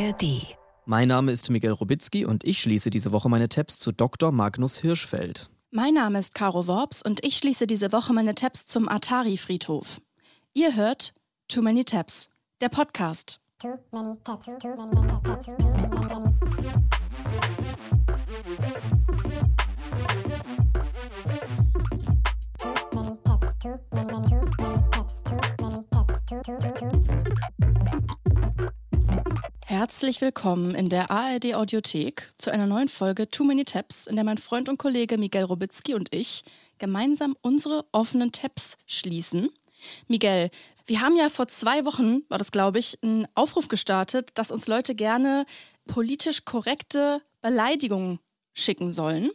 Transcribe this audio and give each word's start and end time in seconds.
ARD. 0.00 0.56
Mein 0.86 1.08
Name 1.08 1.30
ist 1.30 1.50
Miguel 1.50 1.72
Robitzky 1.72 2.24
und 2.24 2.44
ich 2.44 2.60
schließe 2.60 2.88
diese 2.90 3.12
Woche 3.12 3.28
meine 3.28 3.48
Tabs 3.48 3.78
zu 3.78 3.92
Dr. 3.92 4.32
Magnus 4.32 4.78
Hirschfeld. 4.78 5.50
Mein 5.70 5.94
Name 5.94 6.18
ist 6.18 6.34
Caro 6.34 6.66
Worps 6.66 7.02
und 7.02 7.24
ich 7.24 7.36
schließe 7.36 7.66
diese 7.66 7.92
Woche 7.92 8.12
meine 8.12 8.34
Tabs 8.34 8.66
zum 8.66 8.88
Atari-Friedhof. 8.88 10.00
Ihr 10.54 10.74
hört 10.74 11.14
Too 11.48 11.60
Many 11.60 11.84
Tabs, 11.84 12.30
der 12.60 12.70
Podcast. 12.70 13.40
Too 13.60 13.78
many 13.92 14.16
tabs, 14.24 14.46
too 14.46 14.74
many 14.74 15.20
tabs, 15.22 15.46
too 15.46 15.52
many 15.58 16.08
tabs. 16.08 16.39
Herzlich 29.80 30.20
willkommen 30.20 30.74
in 30.74 30.90
der 30.90 31.10
ARD 31.10 31.54
Audiothek 31.54 32.34
zu 32.36 32.52
einer 32.52 32.66
neuen 32.66 32.90
Folge 32.90 33.30
Too 33.30 33.44
Many 33.44 33.64
Tabs, 33.64 34.06
in 34.06 34.14
der 34.14 34.26
mein 34.26 34.36
Freund 34.36 34.68
und 34.68 34.76
Kollege 34.76 35.16
Miguel 35.16 35.44
Robitzky 35.44 35.94
und 35.94 36.14
ich 36.14 36.42
gemeinsam 36.76 37.34
unsere 37.40 37.86
offenen 37.90 38.30
Tabs 38.30 38.76
schließen. 38.86 39.48
Miguel, 40.06 40.50
wir 40.84 41.00
haben 41.00 41.16
ja 41.16 41.30
vor 41.30 41.48
zwei 41.48 41.86
Wochen, 41.86 42.24
war 42.28 42.36
das 42.36 42.52
glaube 42.52 42.78
ich, 42.78 42.98
einen 43.02 43.26
Aufruf 43.34 43.68
gestartet, 43.68 44.28
dass 44.34 44.50
uns 44.50 44.68
Leute 44.68 44.94
gerne 44.94 45.46
politisch 45.86 46.44
korrekte 46.44 47.22
Beleidigungen 47.40 48.18
schicken 48.52 48.92
sollen, 48.92 49.30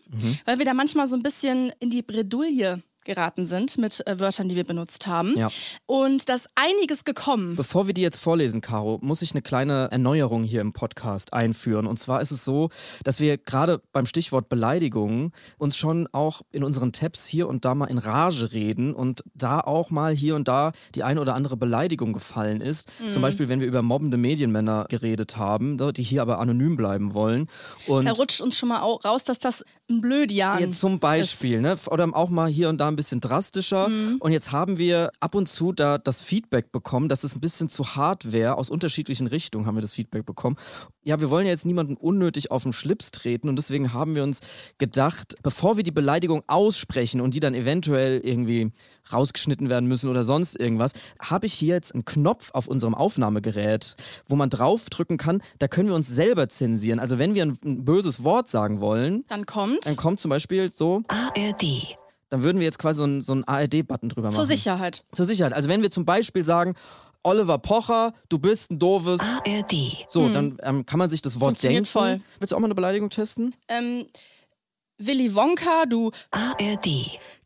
weil 0.45 0.59
wir 0.59 0.65
da 0.65 0.75
manchmal 0.75 1.07
so 1.07 1.15
ein 1.15 1.23
bisschen 1.23 1.71
in 1.79 1.89
die 1.89 2.03
Bredouille 2.03 2.83
geraten 3.05 3.47
sind 3.47 3.77
mit 3.77 4.05
äh, 4.07 4.19
Wörtern, 4.19 4.49
die 4.49 4.55
wir 4.55 4.63
benutzt 4.65 5.07
haben. 5.07 5.37
Ja. 5.37 5.49
Und 5.85 6.27
da 6.27 6.33
ist 6.35 6.49
einiges 6.55 7.05
gekommen. 7.05 7.55
Bevor 7.55 7.87
wir 7.87 7.93
die 7.93 8.01
jetzt 8.01 8.19
vorlesen, 8.19 8.61
Caro, 8.61 8.99
muss 9.01 9.21
ich 9.21 9.31
eine 9.31 9.41
kleine 9.41 9.89
Erneuerung 9.91 10.43
hier 10.43 10.61
im 10.61 10.73
Podcast 10.73 11.31
einführen. 11.33 11.87
Und 11.87 11.97
zwar 11.97 12.21
ist 12.21 12.31
es 12.31 12.43
so, 12.43 12.69
dass 13.03 13.19
wir 13.19 13.37
gerade 13.37 13.81
beim 13.93 14.05
Stichwort 14.05 14.49
Beleidigungen 14.49 15.31
uns 15.57 15.77
schon 15.77 16.07
auch 16.11 16.41
in 16.51 16.63
unseren 16.63 16.91
Tabs 16.91 17.25
hier 17.27 17.47
und 17.47 17.63
da 17.65 17.75
mal 17.75 17.85
in 17.85 17.97
Rage 17.97 18.51
reden 18.51 18.93
und 18.93 19.23
da 19.33 19.59
auch 19.59 19.89
mal 19.91 20.13
hier 20.13 20.35
und 20.35 20.47
da 20.47 20.71
die 20.95 21.03
eine 21.03 21.21
oder 21.21 21.35
andere 21.35 21.55
Beleidigung 21.57 22.13
gefallen 22.13 22.61
ist. 22.61 22.89
Zum 23.09 23.21
Beispiel, 23.21 23.47
wenn 23.49 23.59
wir 23.59 23.67
über 23.67 23.81
mobbende 23.81 24.17
Medienmänner 24.17 24.85
geredet 24.89 25.37
haben, 25.37 25.77
die 25.93 26.03
hier 26.03 26.21
aber 26.21 26.39
anonym 26.39 26.75
bleiben 26.75 27.13
wollen. 27.13 27.47
Und 27.87 28.05
Da 28.05 28.11
rutscht 28.13 28.41
uns 28.41 28.57
schon 28.57 28.69
mal 28.69 28.81
au- 28.81 28.95
raus, 29.05 29.23
dass 29.23 29.39
das 29.39 29.63
ein 29.89 30.01
Blödian 30.01 30.59
Ja, 30.59 30.71
zum 30.71 30.99
Beispiel, 30.99 31.61
ne? 31.61 31.75
Oder 31.91 32.09
auch 32.13 32.29
mal 32.29 32.49
hier 32.49 32.69
und 32.69 32.79
da 32.79 32.94
ein 32.95 32.97
bisschen 32.97 33.21
drastischer. 33.21 33.89
Mhm. 33.89 34.17
Und 34.19 34.31
jetzt 34.31 34.51
haben 34.51 34.77
wir 34.77 35.11
ab 35.19 35.35
und 35.35 35.47
zu 35.47 35.71
da 35.71 35.97
das 35.97 36.21
Feedback 36.21 36.71
bekommen, 36.71 37.09
dass 37.09 37.23
es 37.23 37.35
ein 37.35 37.41
bisschen 37.41 37.69
zu 37.69 37.95
hart 37.95 38.31
wäre. 38.31 38.57
Aus 38.57 38.69
unterschiedlichen 38.69 39.27
Richtungen 39.27 39.65
haben 39.65 39.75
wir 39.75 39.81
das 39.81 39.93
Feedback 39.93 40.25
bekommen. 40.25 40.55
Ja, 41.03 41.19
wir 41.19 41.29
wollen 41.29 41.45
ja 41.45 41.51
jetzt 41.51 41.65
niemanden 41.65 41.95
unnötig 41.95 42.51
auf 42.51 42.63
den 42.63 42.73
Schlips 42.73 43.11
treten 43.11 43.49
und 43.49 43.57
deswegen 43.57 43.93
haben 43.93 44.15
wir 44.15 44.23
uns 44.23 44.39
gedacht, 44.77 45.35
bevor 45.43 45.77
wir 45.77 45.83
die 45.83 45.91
Beleidigung 45.91 46.41
aussprechen 46.47 47.21
und 47.21 47.33
die 47.35 47.39
dann 47.39 47.53
eventuell 47.53 48.19
irgendwie 48.23 48.71
rausgeschnitten 49.13 49.69
werden 49.69 49.87
müssen 49.87 50.09
oder 50.09 50.23
sonst 50.23 50.59
irgendwas, 50.59 50.93
habe 51.19 51.45
ich 51.45 51.53
hier 51.53 51.75
jetzt 51.75 51.93
einen 51.93 52.05
Knopf 52.05 52.51
auf 52.53 52.67
unserem 52.67 52.95
Aufnahmegerät, 52.95 53.95
wo 54.27 54.35
man 54.35 54.49
draufdrücken 54.49 55.17
kann. 55.17 55.41
Da 55.59 55.67
können 55.67 55.89
wir 55.89 55.95
uns 55.95 56.07
selber 56.07 56.49
zensieren. 56.49 56.99
Also 56.99 57.19
wenn 57.19 57.35
wir 57.35 57.43
ein, 57.43 57.57
ein 57.63 57.85
böses 57.85 58.23
Wort 58.23 58.47
sagen 58.47 58.79
wollen, 58.79 59.23
Dann 59.27 59.45
kommt 59.45 59.85
dann 59.85 59.95
kommt 59.95 60.19
zum 60.19 60.29
Beispiel 60.29 60.69
so, 60.69 61.03
ARD. 61.07 61.95
Dann 62.29 62.43
würden 62.43 62.59
wir 62.59 62.65
jetzt 62.65 62.79
quasi 62.79 62.97
so 62.97 63.03
einen, 63.03 63.21
so 63.21 63.33
einen 63.33 63.43
ARD-Button 63.43 64.09
drüber 64.09 64.27
machen. 64.27 64.35
zur 64.35 64.45
Sicherheit. 64.45 65.03
Zur 65.13 65.25
Sicherheit. 65.25 65.53
Also 65.53 65.69
wenn 65.69 65.81
wir 65.81 65.91
zum 65.91 66.05
Beispiel 66.05 66.43
sagen, 66.45 66.73
Oliver 67.23 67.57
Pocher, 67.57 68.13
du 68.29 68.37
bist 68.39 68.71
ein 68.71 68.79
doofes. 68.79 69.19
ARD. 69.19 69.73
So, 70.07 70.29
dann 70.29 70.57
ähm, 70.61 70.85
kann 70.85 70.99
man 70.99 71.09
sich 71.09 71.21
das 71.21 71.39
Wort 71.39 71.57
Hm. 71.61 71.69
Denken. 71.69 71.85
voll. 71.85 72.21
Willst 72.39 72.51
du 72.51 72.55
auch 72.55 72.59
mal 72.59 72.67
eine 72.67 72.75
Beleidigung 72.75 73.09
testen? 73.09 73.55
Ähm, 73.67 74.05
Willy 74.97 75.33
Wonka, 75.35 75.85
du 75.87 76.11
ARD. 76.31 76.87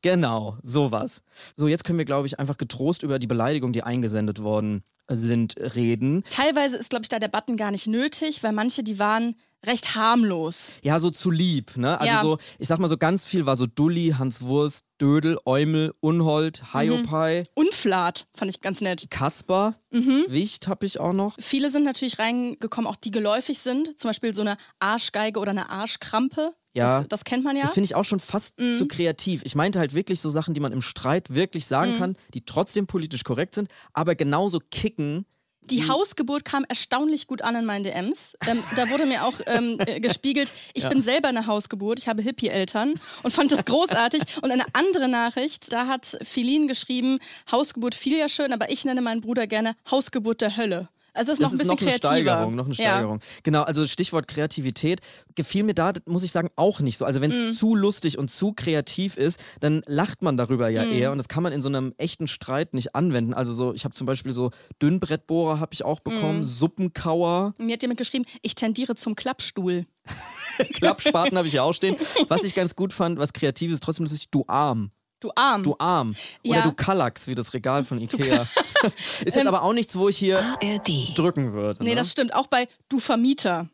Genau, 0.01 0.57
sowas. 0.61 1.23
So, 1.55 1.67
jetzt 1.67 1.83
können 1.83 1.97
wir, 1.97 2.05
glaube 2.05 2.27
ich, 2.27 2.39
einfach 2.39 2.57
getrost 2.57 3.03
über 3.03 3.19
die 3.19 3.27
Beleidigung, 3.27 3.73
die 3.73 3.81
eingesendet 3.83 4.41
worden 4.43 4.83
sind, 5.11 5.55
reden. 5.75 6.23
teilweise 6.29 6.77
ist, 6.77 6.91
glaube 6.91 7.03
ich, 7.03 7.09
da 7.09 7.17
der 7.17 7.29
Button 7.29 7.57
gar 7.57 7.71
nicht 7.71 7.87
nötig, 7.87 8.43
weil 8.43 8.51
manche, 8.51 8.83
die 8.83 8.99
waren 8.99 9.35
recht 9.65 9.95
harmlos. 9.95 10.71
Ja, 10.83 10.99
so 10.99 11.09
zu 11.09 11.31
lieb, 11.31 11.75
ne? 11.77 11.99
Also 11.99 12.13
Ja. 12.13 12.21
so, 12.21 12.37
ich 12.59 12.67
sag 12.67 12.79
mal 12.79 12.87
so 12.87 12.97
ganz 12.97 13.25
viel 13.25 13.45
war 13.45 13.57
so 13.57 13.65
Dulli, 13.65 14.15
Hans 14.17 14.41
Wurst, 14.43 14.85
Dödel, 15.01 15.37
Eumel, 15.45 15.93
Unhold, 15.99 16.73
Hiopai, 16.73 17.45
Unflat, 17.55 18.27
fand 18.35 18.51
ich 18.51 18.61
ganz 18.61 18.81
nett. 18.81 19.07
Kasper, 19.09 19.75
Mhm. 19.91 20.25
Wicht 20.29 20.67
habe 20.67 20.85
ich 20.85 20.99
auch 20.99 21.13
noch. 21.13 21.35
Viele 21.39 21.69
sind 21.71 21.83
natürlich 21.83 22.19
reingekommen, 22.19 22.89
auch 22.89 22.95
die 22.95 23.11
geläufig 23.11 23.59
sind. 23.59 23.99
Zum 23.99 24.09
Beispiel 24.09 24.33
so 24.35 24.41
eine 24.41 24.55
Arschgeige 24.79 25.39
oder 25.39 25.51
eine 25.51 25.69
Arschkrampe. 25.69 26.53
Ja. 26.75 26.99
Das, 26.99 27.07
das 27.09 27.23
kennt 27.23 27.43
man 27.43 27.55
ja. 27.55 27.63
Das 27.63 27.73
finde 27.73 27.85
ich 27.85 27.95
auch 27.95 28.05
schon 28.05 28.19
fast 28.19 28.59
Mhm. 28.59 28.75
zu 28.75 28.87
kreativ. 28.87 29.41
Ich 29.43 29.55
meinte 29.55 29.79
halt 29.79 29.93
wirklich 29.95 30.21
so 30.21 30.29
Sachen, 30.29 30.53
die 30.53 30.59
man 30.59 30.71
im 30.71 30.81
Streit 30.81 31.33
wirklich 31.33 31.65
sagen 31.65 31.93
Mhm. 31.95 31.97
kann, 31.97 32.17
die 32.33 32.45
trotzdem 32.45 32.85
politisch 32.87 33.23
korrekt 33.23 33.55
sind, 33.55 33.69
aber 33.93 34.13
genauso 34.15 34.59
kicken. 34.71 35.25
Die 35.69 35.87
Hausgeburt 35.87 36.45
kam 36.45 36.65
erstaunlich 36.67 37.27
gut 37.27 37.41
an 37.41 37.55
in 37.55 37.65
meinen 37.65 37.83
DMs. 37.83 38.35
Ähm, 38.47 38.63
da 38.75 38.89
wurde 38.89 39.05
mir 39.05 39.25
auch 39.25 39.33
ähm, 39.45 39.77
äh, 39.79 39.99
gespiegelt, 39.99 40.51
ich 40.73 40.87
bin 40.87 41.01
selber 41.01 41.29
eine 41.29 41.45
Hausgeburt, 41.45 41.99
ich 41.99 42.07
habe 42.07 42.21
Hippie-Eltern 42.21 42.93
und 43.23 43.31
fand 43.31 43.51
das 43.51 43.65
großartig. 43.65 44.21
Und 44.41 44.51
eine 44.51 44.65
andere 44.73 45.07
Nachricht, 45.07 45.71
da 45.71 45.87
hat 45.87 46.17
Philin 46.21 46.67
geschrieben, 46.67 47.19
Hausgeburt 47.51 47.95
viel 47.95 48.17
ja 48.17 48.29
schön, 48.29 48.53
aber 48.53 48.71
ich 48.71 48.85
nenne 48.85 49.01
meinen 49.01 49.21
Bruder 49.21 49.47
gerne 49.47 49.75
Hausgeburt 49.89 50.41
der 50.41 50.57
Hölle. 50.57 50.89
Also 51.13 51.31
es 51.31 51.39
ist 51.39 51.41
noch 51.43 51.49
Das 51.51 51.53
ein 51.53 51.57
bisschen 51.57 51.67
noch 51.67 51.81
eine 51.81 51.89
kreativer. 51.91 51.97
Steigerung, 52.31 52.55
noch 52.55 52.65
eine 52.65 52.75
Steigerung. 52.75 53.19
Genau, 53.43 53.63
also 53.63 53.85
Stichwort 53.87 54.27
Kreativität 54.27 55.01
gefiel 55.35 55.63
mir 55.63 55.73
da, 55.73 55.93
muss 56.05 56.23
ich 56.23 56.31
sagen, 56.31 56.49
auch 56.55 56.79
nicht 56.79 56.97
so. 56.97 57.05
Also 57.05 57.21
wenn 57.21 57.31
es 57.31 57.37
Mhm. 57.37 57.51
zu 57.55 57.75
lustig 57.75 58.17
und 58.17 58.29
zu 58.29 58.53
kreativ 58.53 59.17
ist, 59.17 59.39
dann 59.59 59.81
lacht 59.87 60.21
man 60.23 60.37
darüber 60.37 60.69
ja 60.69 60.85
Mhm. 60.85 60.91
eher 60.91 61.11
und 61.11 61.17
das 61.17 61.27
kann 61.27 61.43
man 61.43 61.51
in 61.53 61.61
so 61.61 61.69
einem 61.69 61.93
echten 61.97 62.27
Streit 62.27 62.73
nicht 62.73 62.95
anwenden. 62.95 63.33
Also 63.33 63.53
so, 63.53 63.73
ich 63.73 63.83
habe 63.85 63.93
zum 63.95 64.05
Beispiel 64.07 64.33
so 64.33 64.51
Dünnbrettbohrer 64.81 65.59
habe 65.59 65.73
ich 65.73 65.83
auch 65.85 65.99
bekommen, 65.99 66.45
Suppenkauer, 66.45 67.53
Mir 67.57 67.73
hat 67.73 67.81
jemand 67.81 67.97
geschrieben, 67.99 68.25
ich 68.41 68.55
tendiere 68.55 68.95
zum 68.95 69.15
Klappstuhl. 69.15 69.83
Klappspaten 70.73 71.37
habe 71.37 71.47
ich 71.47 71.53
ja 71.53 71.63
auch 71.63 71.73
stehen. 71.73 71.95
Was 72.27 72.43
ich 72.43 72.53
ganz 72.55 72.75
gut 72.75 72.93
fand, 72.93 73.19
was 73.19 73.33
kreativ 73.33 73.71
ist, 73.71 73.81
trotzdem 73.83 74.05
lustig, 74.05 74.29
du 74.31 74.43
Arm. 74.47 74.91
Du 75.19 75.31
Arm. 75.35 75.63
Du 75.63 75.75
Arm. 75.79 76.15
Oder 76.45 76.57
Ja. 76.59 76.63
du 76.63 76.71
Kallax, 76.71 77.27
wie 77.27 77.35
das 77.35 77.53
Regal 77.53 77.83
von 77.83 77.99
Ikea. 78.01 78.47
ist 79.25 79.35
jetzt 79.35 79.47
aber 79.47 79.63
auch 79.63 79.73
nichts, 79.73 79.97
wo 79.97 80.07
ich 80.09 80.17
hier 80.17 80.39
ARD. 80.61 81.13
drücken 81.17 81.51
würde. 81.53 81.83
nee, 81.83 81.89
ne? 81.89 81.95
das 81.95 82.11
stimmt. 82.11 82.33
Auch 82.33 82.47
bei 82.47 82.67
du 82.87 82.99
Vermieter 82.99 83.67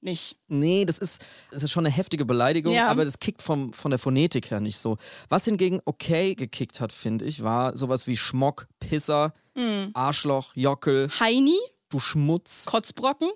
nicht. 0.00 0.36
nee, 0.48 0.84
das 0.84 0.98
ist, 0.98 1.24
das 1.50 1.62
ist 1.64 1.70
schon 1.72 1.86
eine 1.86 1.94
heftige 1.94 2.24
Beleidigung, 2.24 2.72
Ja. 2.74 2.88
aber 2.88 3.04
das 3.04 3.18
kickt 3.20 3.42
vom, 3.42 3.72
von 3.72 3.90
der 3.90 3.98
Phonetik 3.98 4.50
her 4.50 4.60
nicht 4.60 4.78
so. 4.78 4.96
Was 5.28 5.44
hingegen 5.44 5.80
okay 5.84 6.34
gekickt 6.34 6.80
hat, 6.80 6.92
finde 6.92 7.24
ich, 7.24 7.42
war 7.42 7.76
sowas 7.76 8.06
wie 8.06 8.16
Schmock, 8.16 8.66
Pisser, 8.80 9.32
Mhm. 9.54 9.90
Arschloch, 9.94 10.52
Jockel, 10.56 11.08
Heini, 11.20 11.58
du 11.90 12.00
Schmutz, 12.00 12.64
Kotzbrocken. 12.66 13.28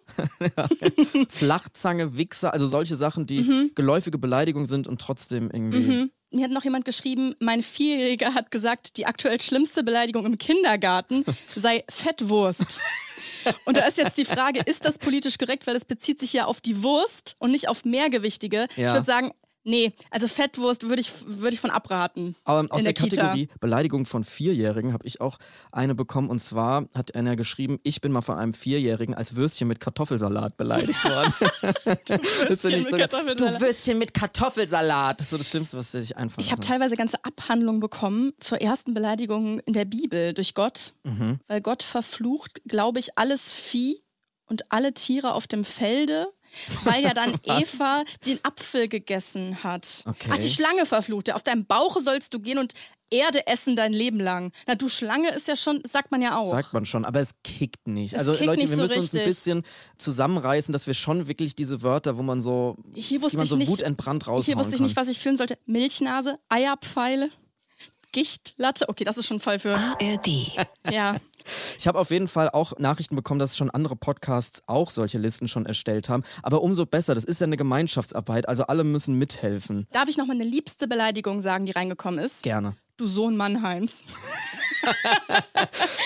Flachzange, 1.28 2.16
Wichser, 2.16 2.52
also 2.52 2.66
solche 2.66 2.96
Sachen, 2.96 3.26
die 3.26 3.40
Mhm. 3.40 3.70
geläufige 3.74 4.18
Beleidigungen 4.18 4.66
sind 4.66 4.88
und 4.88 5.00
trotzdem 5.00 5.50
irgendwie. 5.52 6.10
Mir 6.30 6.44
hat 6.44 6.50
noch 6.50 6.64
jemand 6.64 6.84
geschrieben, 6.84 7.34
mein 7.38 7.62
Vierjähriger 7.62 8.34
hat 8.34 8.50
gesagt, 8.50 8.96
die 8.96 9.06
aktuell 9.06 9.40
schlimmste 9.40 9.82
Beleidigung 9.82 10.26
im 10.26 10.38
Kindergarten 10.38 11.24
sei 11.54 11.84
Fettwurst. 11.88 12.80
Und 13.64 13.76
da 13.76 13.86
ist 13.86 13.96
jetzt 13.96 14.18
die 14.18 14.24
Frage, 14.24 14.60
ist 14.66 14.84
das 14.84 14.98
politisch 14.98 15.38
korrekt, 15.38 15.66
weil 15.66 15.76
es 15.76 15.84
bezieht 15.84 16.20
sich 16.20 16.32
ja 16.32 16.46
auf 16.46 16.60
die 16.60 16.82
Wurst 16.82 17.36
und 17.38 17.52
nicht 17.52 17.68
auf 17.68 17.84
mehrgewichtige. 17.84 18.66
Ja. 18.76 18.88
Ich 18.88 18.92
würde 18.92 19.04
sagen, 19.04 19.32
nee, 19.66 19.92
also 20.10 20.28
Fettwurst 20.28 20.88
würde 20.88 21.00
ich, 21.00 21.12
würd 21.26 21.52
ich 21.52 21.60
von 21.60 21.70
abraten. 21.70 22.34
Aber 22.44 22.66
aus 22.72 22.80
in 22.80 22.84
der, 22.84 22.92
der, 22.94 23.02
Kita. 23.08 23.16
Kategorie 23.22 23.48
Beleidigung 23.60 24.06
von 24.06 24.24
Vierjährigen 24.24 24.92
habe 24.92 25.06
ich 25.06 25.20
auch 25.20 25.38
eine 25.72 25.94
bekommen. 25.94 26.30
Und 26.30 26.38
zwar 26.38 26.86
hat 26.94 27.14
einer 27.14 27.36
geschrieben, 27.36 27.78
ich 27.82 28.00
bin 28.00 28.12
mal 28.12 28.22
von 28.22 28.38
einem 28.38 28.54
Vierjährigen 28.54 29.14
als 29.14 29.36
Würstchen 29.36 29.68
mit 29.68 29.80
Kartoffelsalat 29.80 30.56
beleidigt 30.56 31.04
worden. 31.04 31.32
das 32.48 32.60
finde 32.60 32.78
mit 32.78 32.90
so, 32.90 32.96
Kartoffelsalat. 32.96 33.40
Du 33.40 33.60
Würstchen 33.60 33.98
mit 33.98 34.14
Kartoffelsalat. 34.14 35.20
Das 35.20 35.26
ist 35.26 35.30
so 35.30 35.38
das 35.38 35.48
Schlimmste, 35.48 35.76
was 35.78 35.92
sich 35.92 36.16
einfallen 36.16 36.44
Ich 36.44 36.52
habe 36.52 36.60
teilweise 36.60 36.96
ganze 36.96 37.22
Abhandlungen 37.24 37.80
bekommen 37.80 38.32
zur 38.40 38.60
ersten 38.60 38.94
Beleidigung 38.94 39.60
in 39.60 39.72
der 39.72 39.84
Bibel 39.84 40.32
durch 40.32 40.54
Gott, 40.54 40.94
Mhm. 41.04 41.40
weil 41.48 41.60
Gott 41.60 41.82
verflucht, 41.82 42.60
glaube 42.66 42.98
ich, 42.98 43.16
alles 43.18 43.52
Vieh 43.52 44.02
und 44.46 44.70
alle 44.70 44.92
Tiere 44.94 45.34
auf 45.34 45.46
dem 45.46 45.64
Felde, 45.64 46.28
weil 46.84 47.02
ja 47.02 47.14
dann 47.14 47.34
Eva 47.44 48.04
den 48.24 48.38
Apfel 48.42 48.88
gegessen 48.88 49.62
hat. 49.62 50.04
Okay. 50.06 50.30
Ach, 50.32 50.38
die 50.38 50.48
Schlange 50.48 50.86
verfluchte. 50.86 51.34
Auf 51.34 51.42
deinem 51.42 51.66
Bauch 51.66 51.98
sollst 52.00 52.34
du 52.34 52.40
gehen 52.40 52.58
und 52.58 52.74
Erde 53.08 53.46
essen 53.46 53.76
dein 53.76 53.92
Leben 53.92 54.18
lang. 54.18 54.52
Na, 54.66 54.74
du 54.74 54.88
Schlange 54.88 55.30
ist 55.30 55.46
ja 55.46 55.54
schon, 55.54 55.80
sagt 55.88 56.10
man 56.10 56.22
ja 56.22 56.36
auch. 56.36 56.50
Sagt 56.50 56.72
man 56.72 56.84
schon, 56.84 57.04
aber 57.04 57.20
es 57.20 57.30
kickt 57.44 57.86
nicht. 57.86 58.14
Es 58.14 58.18
also 58.18 58.32
kickt 58.32 58.46
Leute, 58.46 58.62
nicht 58.62 58.70
wir 58.70 58.76
so 58.76 58.82
müssen 58.82 58.96
uns 58.96 59.12
ein 59.12 59.18
richtig. 59.18 59.26
bisschen 59.26 59.62
zusammenreißen, 59.96 60.72
dass 60.72 60.88
wir 60.88 60.94
schon 60.94 61.28
wirklich 61.28 61.54
diese 61.54 61.82
Wörter, 61.82 62.18
wo 62.18 62.22
man 62.22 62.42
so, 62.42 62.76
Hier 62.94 63.18
die 63.18 63.22
wusste 63.22 63.36
man 63.36 63.44
ich 63.44 63.50
so 63.50 63.56
nicht, 63.56 63.70
wutentbrannt 63.70 64.26
raushauen 64.26 64.42
hier 64.44 64.56
wusste 64.58 64.74
ich 64.74 64.78
kann. 64.78 64.86
nicht, 64.86 64.96
was 64.96 65.08
ich 65.08 65.20
fühlen 65.20 65.36
sollte. 65.36 65.56
Milchnase, 65.66 66.40
Eierpfeile, 66.48 67.30
Gichtlatte. 68.10 68.88
Okay, 68.88 69.04
das 69.04 69.18
ist 69.18 69.26
schon 69.26 69.36
ein 69.36 69.40
Fall 69.40 69.60
für. 69.60 69.76
ARD. 69.76 70.28
Ja. 70.90 71.16
Ich 71.78 71.86
habe 71.86 71.98
auf 71.98 72.10
jeden 72.10 72.28
Fall 72.28 72.50
auch 72.50 72.78
Nachrichten 72.78 73.16
bekommen, 73.16 73.38
dass 73.38 73.56
schon 73.56 73.70
andere 73.70 73.96
Podcasts 73.96 74.62
auch 74.66 74.90
solche 74.90 75.18
Listen 75.18 75.48
schon 75.48 75.66
erstellt 75.66 76.08
haben. 76.08 76.22
Aber 76.42 76.62
umso 76.62 76.86
besser, 76.86 77.14
das 77.14 77.24
ist 77.24 77.40
ja 77.40 77.46
eine 77.46 77.56
Gemeinschaftsarbeit, 77.56 78.48
also 78.48 78.64
alle 78.66 78.84
müssen 78.84 79.18
mithelfen. 79.18 79.86
Darf 79.92 80.08
ich 80.08 80.16
noch 80.16 80.26
meine 80.26 80.44
liebste 80.44 80.88
Beleidigung 80.88 81.40
sagen, 81.40 81.66
die 81.66 81.72
reingekommen 81.72 82.18
ist? 82.18 82.42
Gerne. 82.42 82.76
Du 82.96 83.06
Sohn 83.06 83.36
Mannheims. 83.36 84.04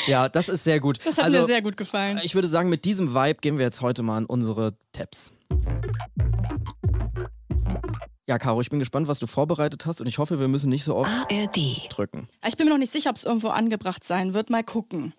Ja, 0.07 0.29
das 0.29 0.49
ist 0.49 0.65
sehr 0.65 0.81
gut. 0.81 0.99
Das 1.05 1.19
hat 1.19 1.27
also, 1.27 1.41
mir 1.41 1.47
sehr 1.47 1.63
gut 1.63 1.77
gefallen. 1.77 2.21
Ich 2.23 2.35
würde 2.35 2.49
sagen, 2.49 2.69
mit 2.69 2.85
diesem 2.85 3.15
Vibe 3.15 3.41
gehen 3.41 3.59
wir 3.59 3.65
jetzt 3.65 3.81
heute 3.81 4.03
mal 4.03 4.17
an 4.17 4.27
unsere 4.27 4.75
Tabs. 4.93 5.33
Ja, 8.31 8.39
Caro, 8.39 8.61
ich 8.61 8.71
bin 8.71 8.79
gespannt, 8.79 9.09
was 9.09 9.19
du 9.19 9.27
vorbereitet 9.27 9.87
hast 9.87 10.01
und 10.01 10.07
ich 10.07 10.19
hoffe, 10.19 10.39
wir 10.39 10.47
müssen 10.47 10.71
nicht 10.71 10.85
so 10.85 10.95
oft 10.95 11.11
ARD. 11.11 11.89
drücken. 11.89 12.29
Ich 12.47 12.57
bin 12.57 12.67
mir 12.67 12.73
noch 12.73 12.79
nicht 12.79 12.93
sicher, 12.93 13.11
ob 13.11 13.17
es 13.17 13.25
irgendwo 13.25 13.49
angebracht 13.49 14.05
sein 14.05 14.35
wird. 14.35 14.51
Mal 14.51 14.63
gucken. 14.63 15.15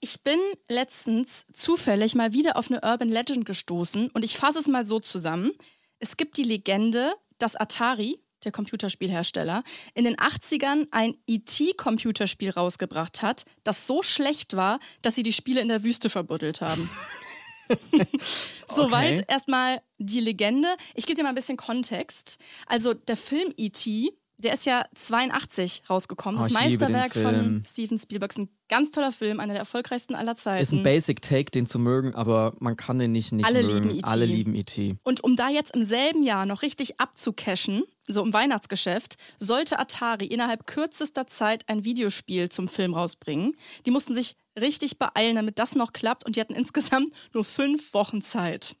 Ich 0.00 0.24
bin 0.24 0.40
letztens 0.68 1.46
zufällig 1.52 2.16
mal 2.16 2.32
wieder 2.32 2.56
auf 2.56 2.68
eine 2.68 2.80
Urban 2.80 3.10
Legend 3.10 3.44
gestoßen 3.44 4.08
und 4.08 4.24
ich 4.24 4.36
fasse 4.36 4.58
es 4.58 4.66
mal 4.66 4.84
so 4.84 4.98
zusammen. 4.98 5.52
Es 6.00 6.16
gibt 6.16 6.36
die 6.36 6.42
Legende, 6.42 7.12
dass 7.38 7.54
Atari, 7.54 8.18
der 8.42 8.50
Computerspielhersteller, 8.50 9.62
in 9.94 10.02
den 10.02 10.16
80ern 10.16 10.88
ein 10.90 11.14
ET-Computerspiel 11.28 12.50
rausgebracht 12.50 13.22
hat, 13.22 13.44
das 13.62 13.86
so 13.86 14.02
schlecht 14.02 14.56
war, 14.56 14.80
dass 15.02 15.14
sie 15.14 15.22
die 15.22 15.32
Spiele 15.32 15.60
in 15.60 15.68
der 15.68 15.84
Wüste 15.84 16.10
verbuddelt 16.10 16.60
haben. 16.60 16.90
Soweit 18.74 19.18
Okay. 19.18 19.24
erstmal 19.28 19.80
die 19.98 20.20
Legende. 20.20 20.68
Ich 20.94 21.06
gebe 21.06 21.16
dir 21.16 21.22
mal 21.22 21.30
ein 21.30 21.34
bisschen 21.34 21.56
Kontext. 21.56 22.38
Also 22.66 22.94
der 22.94 23.16
Film 23.16 23.52
E.T., 23.56 24.10
der 24.40 24.52
ist 24.54 24.66
ja 24.66 24.84
82 24.94 25.82
rausgekommen. 25.90 26.38
Oh, 26.38 26.44
Das 26.44 26.52
Meisterwerk 26.52 27.12
von 27.12 27.64
Steven 27.66 27.98
Spielberg. 27.98 28.30
Ist 28.30 28.38
ein 28.38 28.48
ganz 28.68 28.92
toller 28.92 29.10
Film, 29.10 29.40
einer 29.40 29.54
der 29.54 29.58
erfolgreichsten 29.60 30.14
aller 30.14 30.36
Zeiten. 30.36 30.62
Ist 30.62 30.72
ein 30.72 30.84
Basic 30.84 31.20
Take, 31.22 31.50
den 31.50 31.66
zu 31.66 31.80
mögen, 31.80 32.14
aber 32.14 32.54
man 32.60 32.76
kann 32.76 33.00
den 33.00 33.10
nicht 33.10 33.32
nicht 33.32 33.44
Alle 33.44 33.62
mögen. 33.64 33.74
lieben 33.88 33.90
E.T.. 33.96 34.04
Alle 34.04 34.26
lieben 34.26 34.54
E 34.54 34.60
E.T. 34.60 34.96
Und 35.02 35.24
um 35.24 35.34
da 35.34 35.48
jetzt 35.48 35.74
im 35.74 35.82
selben 35.82 36.22
Jahr 36.22 36.46
noch 36.46 36.62
richtig 36.62 37.00
abzucashen, 37.00 37.82
so 38.06 38.22
im 38.22 38.32
Weihnachtsgeschäft, 38.32 39.16
sollte 39.38 39.80
Atari 39.80 40.26
innerhalb 40.26 40.68
kürzester 40.68 41.26
Zeit 41.26 41.68
ein 41.68 41.84
Videospiel 41.84 42.48
zum 42.48 42.68
Film 42.68 42.94
rausbringen. 42.94 43.56
Die 43.86 43.90
mussten 43.90 44.14
sich 44.14 44.36
richtig 44.60 44.98
beeilen, 44.98 45.36
damit 45.36 45.58
das 45.58 45.74
noch 45.74 45.92
klappt 45.92 46.24
und 46.26 46.36
die 46.36 46.40
hatten 46.40 46.54
insgesamt 46.54 47.12
nur 47.32 47.44
fünf 47.44 47.94
Wochen 47.94 48.22
Zeit. 48.22 48.76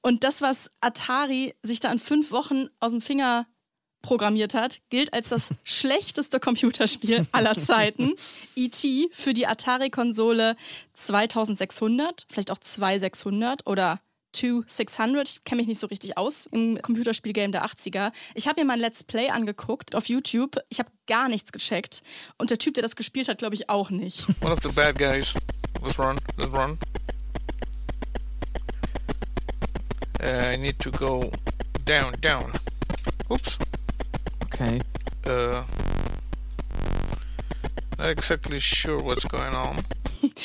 Und 0.00 0.24
das, 0.24 0.40
was 0.40 0.70
Atari 0.80 1.54
sich 1.62 1.80
da 1.80 1.90
in 1.90 1.98
fünf 1.98 2.30
Wochen 2.30 2.68
aus 2.80 2.90
dem 2.90 3.00
Finger 3.00 3.46
programmiert 4.02 4.54
hat, 4.54 4.80
gilt 4.90 5.12
als 5.12 5.30
das 5.30 5.50
schlechteste 5.64 6.38
Computerspiel 6.38 7.26
aller 7.32 7.58
Zeiten. 7.58 8.14
E.T. 8.54 9.08
für 9.10 9.32
die 9.32 9.46
Atari-Konsole 9.46 10.56
2600, 10.92 12.26
vielleicht 12.30 12.50
auch 12.50 12.58
2600 12.58 13.66
oder 13.66 14.00
2600. 14.34 15.28
Ich 15.28 15.44
kenne 15.44 15.60
mich 15.60 15.68
nicht 15.68 15.80
so 15.80 15.86
richtig 15.86 16.18
aus 16.18 16.46
im 16.46 16.80
Computerspielgame 16.82 17.52
der 17.52 17.64
80er. 17.64 18.12
Ich 18.34 18.48
habe 18.48 18.60
mir 18.60 18.66
mal 18.66 18.74
ein 18.74 18.80
Let's 18.80 19.04
Play 19.04 19.30
angeguckt 19.30 19.94
auf 19.94 20.06
YouTube. 20.08 20.58
Ich 20.68 20.78
habe 20.78 20.90
gar 21.06 21.28
nichts 21.28 21.52
gecheckt. 21.52 22.02
Und 22.38 22.50
der 22.50 22.58
Typ, 22.58 22.74
der 22.74 22.82
das 22.82 22.96
gespielt 22.96 23.28
hat, 23.28 23.38
glaube 23.38 23.54
ich 23.54 23.70
auch 23.70 23.90
nicht. 23.90 24.26
One 24.42 24.52
of 24.52 24.60
the 24.62 24.70
bad 24.70 24.98
guys. 24.98 25.34
Let's 25.82 25.98
run. 25.98 26.18
Let's 26.36 26.52
run. 26.52 26.78
Uh, 30.22 30.54
I 30.54 30.56
need 30.56 30.78
to 30.80 30.90
go 30.90 31.30
down, 31.84 32.14
down. 32.20 32.52
Oops. 33.30 33.58
Okay. 34.44 34.80
Uh, 35.26 35.62
not 37.98 38.08
exactly 38.08 38.60
sure 38.60 39.02
what's 39.02 39.26
going 39.28 39.54
on. 39.54 39.78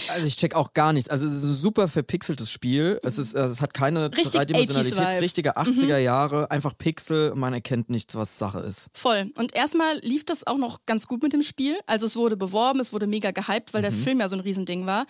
Also 0.09 0.27
ich 0.27 0.35
check 0.35 0.55
auch 0.55 0.73
gar 0.73 0.91
nichts. 0.91 1.09
Also 1.09 1.25
es 1.25 1.35
ist 1.35 1.43
ein 1.43 1.53
super 1.53 1.87
verpixeltes 1.87 2.51
Spiel. 2.51 2.99
Es, 3.01 3.17
ist, 3.17 3.33
äh, 3.33 3.43
es 3.43 3.61
hat 3.61 3.73
keine 3.73 4.11
Richtig 4.11 4.33
Dreidimensionalität, 4.33 4.99
80s 4.99 5.11
Vibe. 5.11 5.21
richtige 5.21 5.57
80er 5.57 5.97
Jahre, 5.97 6.51
einfach 6.51 6.77
Pixel, 6.77 7.33
man 7.33 7.53
erkennt 7.53 7.89
nichts, 7.89 8.15
was 8.15 8.37
Sache 8.37 8.59
ist. 8.59 8.89
Voll. 8.93 9.31
Und 9.37 9.55
erstmal 9.55 9.97
lief 9.99 10.25
das 10.25 10.45
auch 10.45 10.57
noch 10.57 10.85
ganz 10.85 11.07
gut 11.07 11.23
mit 11.23 11.31
dem 11.31 11.41
Spiel. 11.41 11.79
Also 11.85 12.05
es 12.05 12.17
wurde 12.17 12.35
beworben, 12.35 12.81
es 12.81 12.91
wurde 12.91 13.07
mega 13.07 13.31
gehypt, 13.31 13.73
weil 13.73 13.81
der 13.81 13.93
Film 13.93 14.19
ja 14.19 14.27
so 14.27 14.35
ein 14.35 14.41
Riesending 14.41 14.85
war. 14.85 15.05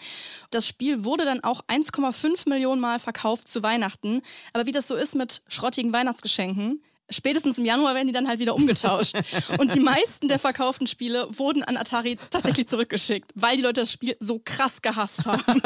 Das 0.51 0.67
Spiel 0.67 1.03
wurde 1.03 1.25
dann 1.25 1.43
auch 1.43 1.61
1,5 1.65 2.47
Millionen 2.47 2.79
Mal 2.79 2.99
verkauft 2.99 3.47
zu 3.47 3.63
Weihnachten. 3.63 4.21
Aber 4.53 4.67
wie 4.67 4.71
das 4.71 4.87
so 4.87 4.95
ist 4.95 5.15
mit 5.15 5.41
schrottigen 5.47 5.91
Weihnachtsgeschenken, 5.93 6.81
Spätestens 7.09 7.57
im 7.57 7.65
Januar 7.65 7.95
werden 7.95 8.07
die 8.07 8.13
dann 8.13 8.27
halt 8.27 8.39
wieder 8.39 8.55
umgetauscht. 8.55 9.15
Und 9.57 9.73
die 9.75 9.79
meisten 9.79 10.27
der 10.27 10.39
verkauften 10.39 10.87
Spiele 10.87 11.27
wurden 11.37 11.63
an 11.63 11.77
Atari 11.77 12.17
tatsächlich 12.29 12.67
zurückgeschickt, 12.67 13.31
weil 13.35 13.57
die 13.57 13.63
Leute 13.63 13.81
das 13.81 13.91
Spiel 13.91 14.15
so 14.19 14.41
krass 14.43 14.81
gehasst 14.81 15.25
haben. 15.25 15.43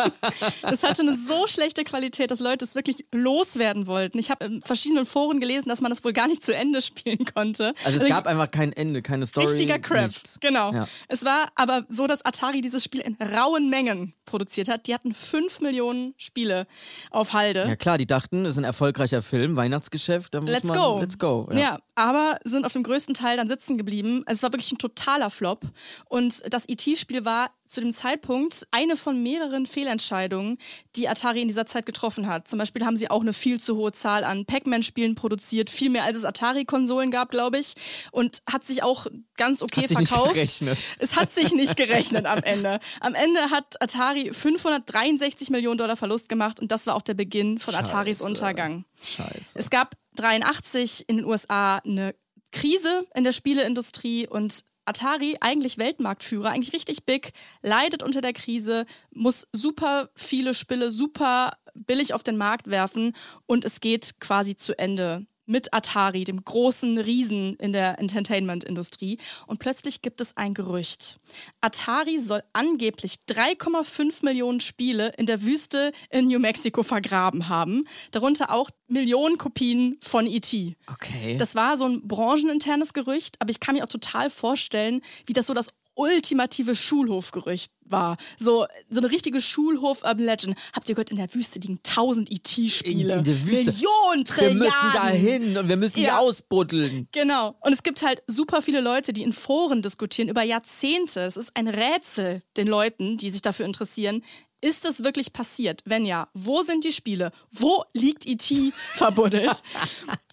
Das 0.62 0.84
hatte 0.84 1.02
eine 1.02 1.16
so 1.16 1.46
schlechte 1.48 1.84
Qualität, 1.84 2.32
dass 2.32 2.40
Leute 2.40 2.66
es 2.66 2.76
wirklich 2.76 3.06
loswerden 3.12 3.88
wollten. 3.88 4.18
Ich 4.20 4.32
habe 4.32 4.46
in 4.46 4.62
verschiedenen 4.62 5.06
Foren 5.06 5.40
gelesen, 5.40 5.70
dass 5.70 5.82
man 5.82 5.90
das 5.92 6.04
wohl 6.04 6.14
gar 6.14 6.28
nicht 6.28 6.44
zu 6.44 6.56
Ende 6.56 6.82
spielen 6.82 7.26
konnte. 7.26 7.74
Also 7.84 7.98
es 7.98 8.04
ich- 8.04 8.10
gab 8.10 8.28
einfach 8.28 8.50
kein 8.50 8.74
Ende, 8.74 9.02
keine 9.02 9.26
Story. 9.26 9.48
Richtiger 9.48 9.80
Crap. 9.80 10.08
nichts. 10.08 10.40
Genau. 10.40 10.74
Ja. 10.74 10.88
Es 11.08 11.24
war 11.26 11.48
aber 11.56 11.86
so, 11.90 12.08
dass 12.08 12.24
Atari 12.26 12.62
dieses 12.62 12.84
Spiel 12.84 13.02
in 13.02 13.16
rauen 13.22 13.70
Mengen 13.70 14.14
produziert 14.26 14.70
hat. 14.70 14.88
Die 14.88 14.94
hatten 14.94 15.14
5 15.14 15.62
Millionen 15.62 16.14
Spiele 16.18 16.66
auf 17.12 17.34
Halde. 17.34 17.66
Ja 17.68 17.76
klar, 17.76 17.98
die 17.98 18.06
dachten, 18.08 18.46
es 18.46 18.54
ist 18.54 18.58
ein 18.58 18.64
erfolgreicher 18.64 19.22
Film, 19.22 19.56
Weihnachtsgeschäft, 19.56 20.34
da 20.34 20.42
muss 20.42 20.50
Let's 20.50 20.68
man, 20.68 20.78
go. 20.78 21.00
Let's 21.00 21.18
go. 21.20 21.33
Ja. 21.54 21.80
aber 21.96 22.38
sind 22.44 22.66
auf 22.66 22.74
dem 22.74 22.84
größten 22.84 23.14
Teil 23.14 23.38
dann 23.38 23.48
sitzen 23.50 23.78
geblieben. 23.78 24.24
Es 24.26 24.42
war 24.44 24.52
wirklich 24.52 24.72
ein 24.72 24.78
totaler 24.78 25.30
Flop. 25.30 25.62
Und 26.10 26.42
das 26.54 26.66
ET-Spiel 26.68 27.26
war 27.26 27.52
zu 27.68 27.82
dem 27.82 27.94
Zeitpunkt 27.94 28.68
eine 28.72 28.96
von 28.96 29.22
mehreren 29.24 29.66
Fehlentscheidungen, 29.66 30.58
die 30.96 31.08
Atari 31.10 31.42
in 31.42 31.48
dieser 31.48 31.66
Zeit 31.66 31.86
getroffen 31.88 32.28
hat. 32.28 32.48
Zum 32.48 32.60
Beispiel 32.60 32.86
haben 32.86 32.98
sie 32.98 33.10
auch 33.10 33.22
eine 33.22 33.34
viel 33.34 33.60
zu 33.60 33.76
hohe 33.78 33.92
Zahl 33.92 34.24
an 34.24 34.46
Pac-Man-Spielen 34.46 35.16
produziert, 35.16 35.70
viel 35.72 35.90
mehr 35.90 36.04
als 36.04 36.18
es 36.18 36.26
Atari-Konsolen 36.26 37.10
gab, 37.10 37.32
glaube 37.32 37.58
ich. 37.58 37.74
Und 38.12 38.44
hat 38.52 38.64
sich 38.66 38.84
auch 38.84 39.08
ganz 39.38 39.64
okay 39.64 39.82
Hat 39.82 39.88
sich 39.88 39.98
nicht 39.98 40.08
verkauft. 40.10 40.34
gerechnet. 40.34 40.78
Es 41.00 41.16
hat 41.16 41.32
sich 41.32 41.54
nicht 41.54 41.76
gerechnet 41.84 42.26
am 42.28 42.44
Ende. 42.44 42.80
Am 43.00 43.16
Ende 43.16 43.40
hat 43.50 43.82
Atari 43.82 44.32
563 44.32 45.50
Millionen 45.50 45.78
Dollar 45.78 45.96
Verlust 45.96 46.30
gemacht 46.30 46.60
und 46.60 46.72
das 46.72 46.86
war 46.86 46.96
auch 46.96 47.02
der 47.02 47.14
Beginn 47.16 47.58
von 47.60 47.74
Ataris 47.76 48.18
Scheiße. 48.18 48.24
Untergang. 48.30 48.86
Scheiße. 49.02 49.58
Es 49.58 49.70
gab 49.70 49.96
83 50.16 51.06
in 51.08 51.18
den 51.18 51.26
USA 51.26 51.78
eine 51.78 52.16
Krise 52.52 53.06
in 53.16 53.24
der 53.24 53.32
Spieleindustrie 53.32 54.28
und 54.28 54.64
Atari, 54.86 55.38
eigentlich 55.40 55.78
Weltmarktführer, 55.78 56.50
eigentlich 56.50 56.74
richtig 56.74 57.06
big, 57.06 57.32
leidet 57.62 58.04
unter 58.04 58.22
der 58.22 58.34
Krise, 58.34 58.86
muss 59.12 59.48
super 59.54 60.10
viele 60.16 60.54
Spiele 60.54 60.92
super 60.92 61.54
billig 61.74 62.14
auf 62.14 62.24
den 62.24 62.38
Markt 62.38 62.68
werfen 62.70 63.14
und 63.46 63.66
es 63.66 63.80
geht 63.80 64.20
quasi 64.20 64.56
zu 64.56 64.78
Ende 64.78 65.26
mit 65.46 65.74
Atari, 65.74 66.24
dem 66.24 66.44
großen 66.44 66.98
Riesen 66.98 67.56
in 67.56 67.74
der 67.74 68.00
Entertainment-Industrie. 68.00 69.18
Und 69.48 69.60
plötzlich 69.60 70.02
gibt 70.02 70.22
es 70.22 70.38
ein 70.38 70.54
Gerücht. 70.54 71.18
Atari 71.62 72.20
soll 72.20 72.44
angeblich 72.54 73.16
3,5 73.28 74.24
Millionen 74.24 74.60
Spiele 74.60 75.14
in 75.18 75.26
der 75.26 75.44
Wüste 75.44 75.92
in 76.10 76.26
New 76.26 76.40
Mexico 76.40 76.84
vergraben 76.84 77.50
haben, 77.50 77.86
darunter 78.12 78.52
auch 78.52 78.70
Millionen 78.88 79.38
Kopien 79.38 79.98
von 80.02 80.28
E.T. 80.28 80.76
Okay. 80.88 81.38
Das 81.38 81.56
war 81.56 81.78
so 81.78 81.86
ein 81.86 82.08
brancheninternes 82.08 82.94
Gerücht, 82.94 83.38
aber 83.40 83.50
ich 83.50 83.60
kann 83.60 83.76
mir 83.76 83.84
auch 83.84 83.90
total 83.90 84.30
vorstellen, 84.30 85.02
wie 85.26 85.34
das 85.34 85.48
so 85.48 85.54
das 85.54 85.70
ultimative 85.96 86.76
Schulhofgerücht 86.76 87.72
war. 87.86 88.18
So, 88.38 88.66
so 88.90 89.00
eine 89.00 89.12
richtige 89.12 89.40
Schulhof-Urban 89.42 90.26
Legend. 90.26 90.56
Habt 90.74 90.90
ihr 90.90 90.96
gehört, 90.96 91.12
in 91.12 91.18
der 91.18 91.34
Wüste 91.34 91.60
liegen 91.60 91.80
1000 91.86 92.32
E.T.-Spiele. 92.32 93.14
In- 93.14 93.20
in 93.20 93.24
der 93.24 93.46
Wüste. 93.46 93.72
Millionen, 93.72 94.20
wir 94.20 94.24
Trilliarden. 94.26 94.58
müssen 94.60 94.94
da 94.94 95.08
hin 95.10 95.58
und 95.58 95.68
wir 95.70 95.78
müssen 95.78 95.98
die 96.00 96.04
Ja. 96.06 96.18
ausbuddeln. 96.20 97.08
Genau. 97.12 97.56
Und 97.62 97.74
es 97.74 97.84
gibt 97.84 98.02
halt 98.02 98.24
super 98.28 98.62
viele 98.62 98.82
Leute, 98.82 99.14
die 99.14 99.24
in 99.24 99.34
Foren 99.34 99.82
diskutieren 99.82 100.30
über 100.30 100.44
Jahrzehnte. 100.44 101.22
Es 101.22 101.38
ist 101.38 101.52
ein 101.56 101.68
Rätsel 101.68 102.42
den 102.58 102.68
Leuten, 102.68 103.18
die 103.18 103.30
sich 103.30 103.42
dafür 103.42 103.66
interessieren. 103.66 104.24
Ist 104.64 104.86
es 104.86 105.04
wirklich 105.04 105.34
passiert? 105.34 105.82
Wenn 105.84 106.06
ja, 106.06 106.30
wo 106.34 106.62
sind 106.62 106.86
die 106.86 106.94
Spiele? 106.94 107.34
Wo 107.52 107.84
liegt 107.92 108.26
E.T. 108.26 108.72
verbuddelt? 108.94 109.62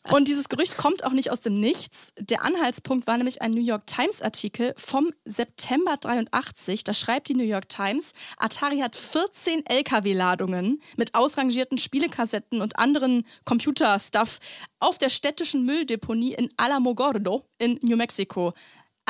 Und 0.08 0.28
dieses 0.28 0.48
Gerücht 0.48 0.76
kommt 0.76 1.02
auch 1.04 1.10
nicht 1.10 1.32
aus 1.32 1.40
dem 1.40 1.58
Nichts. 1.58 2.12
Der 2.16 2.44
Anhaltspunkt 2.44 3.08
war 3.08 3.16
nämlich 3.16 3.42
ein 3.42 3.50
New 3.50 3.60
York 3.60 3.88
Times 3.88 4.22
Artikel 4.22 4.72
vom 4.76 5.12
September 5.24 5.96
83. 5.96 6.84
Da 6.84 6.94
schreibt 6.94 7.28
die 7.28 7.34
New 7.34 7.42
York 7.42 7.68
Times, 7.68 8.12
Atari 8.36 8.78
hat 8.78 8.94
14 8.94 9.66
LKW-Ladungen 9.66 10.80
mit 10.96 11.16
ausrangierten 11.16 11.78
Spielekassetten 11.78 12.62
und 12.62 12.78
anderen 12.78 13.26
Computerstuff 13.44 14.38
auf 14.78 14.96
der 14.96 15.10
städtischen 15.10 15.64
Mülldeponie 15.64 16.34
in 16.34 16.50
Alamogordo 16.56 17.44
in 17.58 17.80
New 17.82 17.96
Mexico 17.96 18.54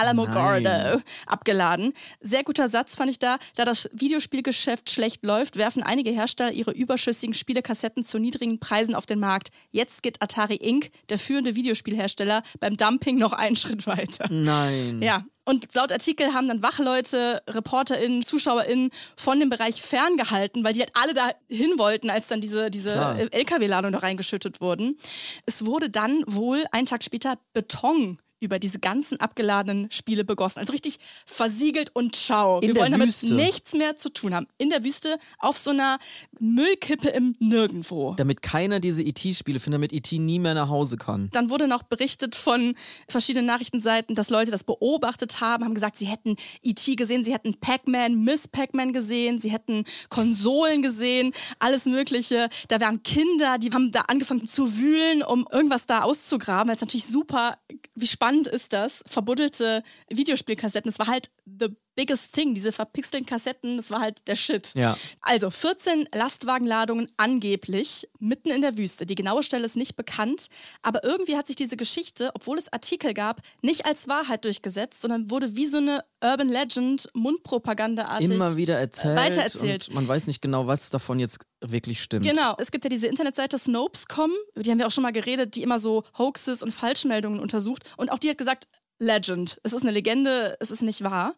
Alamogordo 0.01 1.03
abgeladen. 1.27 1.93
Sehr 2.21 2.43
guter 2.43 2.69
Satz 2.69 2.97
fand 2.97 3.11
ich 3.11 3.19
da. 3.19 3.39
Da 3.55 3.65
das 3.65 3.89
Videospielgeschäft 3.93 4.91
schlecht 4.91 5.25
läuft, 5.25 5.57
werfen 5.57 5.83
einige 5.83 6.11
Hersteller 6.11 6.53
ihre 6.53 6.73
überschüssigen 6.73 7.35
Spielekassetten 7.35 8.05
zu 8.05 8.19
niedrigen 8.19 8.59
Preisen 8.61 8.95
auf 8.95 9.07
den 9.07 9.21
Markt. 9.21 9.49
Jetzt 9.71 10.03
geht 10.03 10.23
Atari 10.23 10.57
Inc., 10.57 10.91
der 11.09 11.19
führende 11.19 11.55
Videospielhersteller, 11.55 12.43
beim 12.61 12.77
Dumping 12.77 13.19
noch 13.19 13.33
einen 13.33 13.57
Schritt 13.57 13.87
weiter. 13.87 14.27
Nein. 14.31 15.03
Ja. 15.03 15.25
Und 15.45 15.75
laut 15.75 15.91
Artikel 15.91 16.33
haben 16.33 16.47
dann 16.47 16.63
Wachleute, 16.63 17.43
ReporterInnen, 17.49 18.23
ZuschauerInnen 18.23 18.91
von 19.17 19.41
dem 19.41 19.49
Bereich 19.49 19.83
ferngehalten, 19.83 20.63
weil 20.63 20.75
die 20.75 20.81
halt 20.81 20.93
alle 20.95 21.15
da 21.15 21.31
hin 21.49 21.73
wollten, 21.77 22.09
als 22.09 22.29
dann 22.29 22.41
diese, 22.41 22.71
diese. 22.71 22.91
LKW-Ladung 23.33 23.91
da 23.91 23.99
reingeschüttet 23.99 24.61
wurden. 24.61 24.99
Es 25.47 25.67
wurde 25.67 25.91
dann 25.91 26.23
wohl 26.27 26.63
einen 26.71 26.87
Tag 26.87 27.03
später 27.03 27.37
Beton 27.53 28.19
über 28.41 28.59
diese 28.59 28.79
ganzen 28.81 29.21
abgeladenen 29.21 29.91
Spiele 29.91 30.25
begossen. 30.25 30.59
Also 30.59 30.73
richtig 30.73 30.99
versiegelt 31.27 31.91
und 31.95 32.17
schau. 32.17 32.61
In 32.61 32.69
Wir 32.69 32.77
wollen 32.77 32.93
damit 32.93 33.09
Wüste. 33.09 33.35
nichts 33.35 33.75
mehr 33.75 33.97
zu 33.97 34.11
tun 34.11 34.35
haben. 34.35 34.47
In 34.59 34.71
der 34.71 34.83
Wüste 34.83 35.19
auf 35.39 35.59
so 35.59 35.71
einer 35.71 35.99
Müllkippe 36.39 37.11
im 37.11 37.37
Nirgendwo. 37.39 38.15
Damit 38.17 38.43
keiner 38.43 38.81
diese 38.81 39.03
IT-Spiele 39.03 39.61
findet, 39.61 39.79
damit 39.79 39.93
IT 39.93 40.11
nie 40.13 40.39
mehr 40.39 40.55
nach 40.55 40.71
Hause 40.71 40.97
kann. 40.97 41.29
Dann 41.33 41.51
wurde 41.51 41.69
noch 41.69 41.83
berichtet 41.83 42.35
von 42.35 42.75
verschiedenen 43.09 43.47
Nachrichtenseiten, 43.47 44.15
dass 44.15 44.31
Leute 44.31 44.51
das 44.51 44.65
beobachtet 44.65 45.41
haben, 45.41 45.65
haben 45.65 45.75
gesagt, 45.75 45.97
sie 45.97 46.07
hätten 46.07 46.37
E.T. 46.63 46.95
gesehen, 46.95 47.25
sie 47.25 47.35
hätten 47.35 47.55
Pac-Man, 47.61 48.25
Miss 48.25 48.49
Pac-Man 48.49 48.93
gesehen, 48.93 49.39
sie 49.39 49.51
hätten 49.51 49.85
Konsolen 50.09 50.83
gesehen, 50.83 51.33
alles 51.59 51.85
Mögliche. 51.85 52.49
Da 52.69 52.81
waren 52.81 53.03
Kinder, 53.03 53.59
die 53.59 53.71
haben 53.71 53.93
da 53.93 54.03
angefangen 54.03 54.47
zu 54.47 54.79
wühlen, 54.79 55.23
um 55.23 55.47
irgendwas 55.53 55.87
da 55.87 56.03
auszugraben. 56.03 56.69
Das 56.69 56.77
ist 56.77 56.83
natürlich 56.83 57.07
super, 57.07 57.59
wie 57.95 58.07
spannend 58.07 58.30
ist 58.39 58.73
das? 58.73 59.03
Verbuddelte 59.07 59.83
Videospielkassetten. 60.09 60.89
Es 60.89 60.99
war 60.99 61.07
halt 61.07 61.31
the 61.45 61.69
biggest 62.01 62.33
thing, 62.33 62.55
diese 62.55 62.73
verpixelten 62.73 63.27
Kassetten, 63.27 63.77
das 63.77 63.91
war 63.91 64.01
halt 64.01 64.27
der 64.27 64.35
Shit. 64.35 64.73
Ja. 64.75 64.97
Also 65.21 65.51
14 65.51 66.09
Lastwagenladungen 66.15 67.09
angeblich 67.19 68.09
mitten 68.19 68.49
in 68.49 68.63
der 68.63 68.79
Wüste. 68.79 69.05
Die 69.05 69.15
genaue 69.15 69.43
Stelle 69.43 69.67
ist 69.67 69.77
nicht 69.77 69.97
bekannt, 69.97 70.47
aber 70.81 71.05
irgendwie 71.05 71.37
hat 71.37 71.47
sich 71.47 71.57
diese 71.57 71.77
Geschichte, 71.77 72.31
obwohl 72.33 72.57
es 72.57 72.73
Artikel 72.73 73.13
gab, 73.13 73.43
nicht 73.61 73.85
als 73.85 74.09
Wahrheit 74.09 74.47
durchgesetzt, 74.47 75.03
sondern 75.03 75.31
wurde 75.31 75.57
wie 75.57 75.67
so 75.67 75.77
eine 75.77 76.03
Urban 76.25 76.49
Legend, 76.49 77.11
Mundpropagandaartig 77.13 78.31
Immer 78.31 78.57
wieder 78.57 78.79
erzählt. 78.79 79.17
weitererzählt. 79.17 79.89
Und 79.89 79.95
man 79.95 80.09
weiß 80.09 80.27
nicht 80.27 80.41
genau, 80.41 80.67
was 80.67 80.89
davon 80.89 81.19
jetzt 81.19 81.41
wirklich 81.61 82.01
stimmt. 82.01 82.25
Genau, 82.25 82.55
es 82.57 82.71
gibt 82.71 82.85
ja 82.85 82.89
diese 82.89 83.09
Internetseite 83.09 83.59
Snopes.com, 83.59 84.31
über 84.55 84.63
die 84.63 84.71
haben 84.71 84.79
wir 84.79 84.87
auch 84.87 84.91
schon 84.91 85.03
mal 85.03 85.13
geredet, 85.13 85.55
die 85.55 85.63
immer 85.63 85.79
so 85.79 86.05
Hoaxes 86.17 86.63
und 86.63 86.73
Falschmeldungen 86.73 87.41
untersucht. 87.41 87.85
Und 87.99 88.11
auch 88.11 88.19
die 88.19 88.31
hat 88.31 88.39
gesagt, 88.39 88.69
Legend. 89.01 89.59
Es 89.65 89.73
ist 89.73 89.83
eine 89.83 89.91
Legende, 89.91 90.57
es 90.61 90.71
ist 90.71 90.83
nicht 90.83 91.03
wahr. 91.03 91.35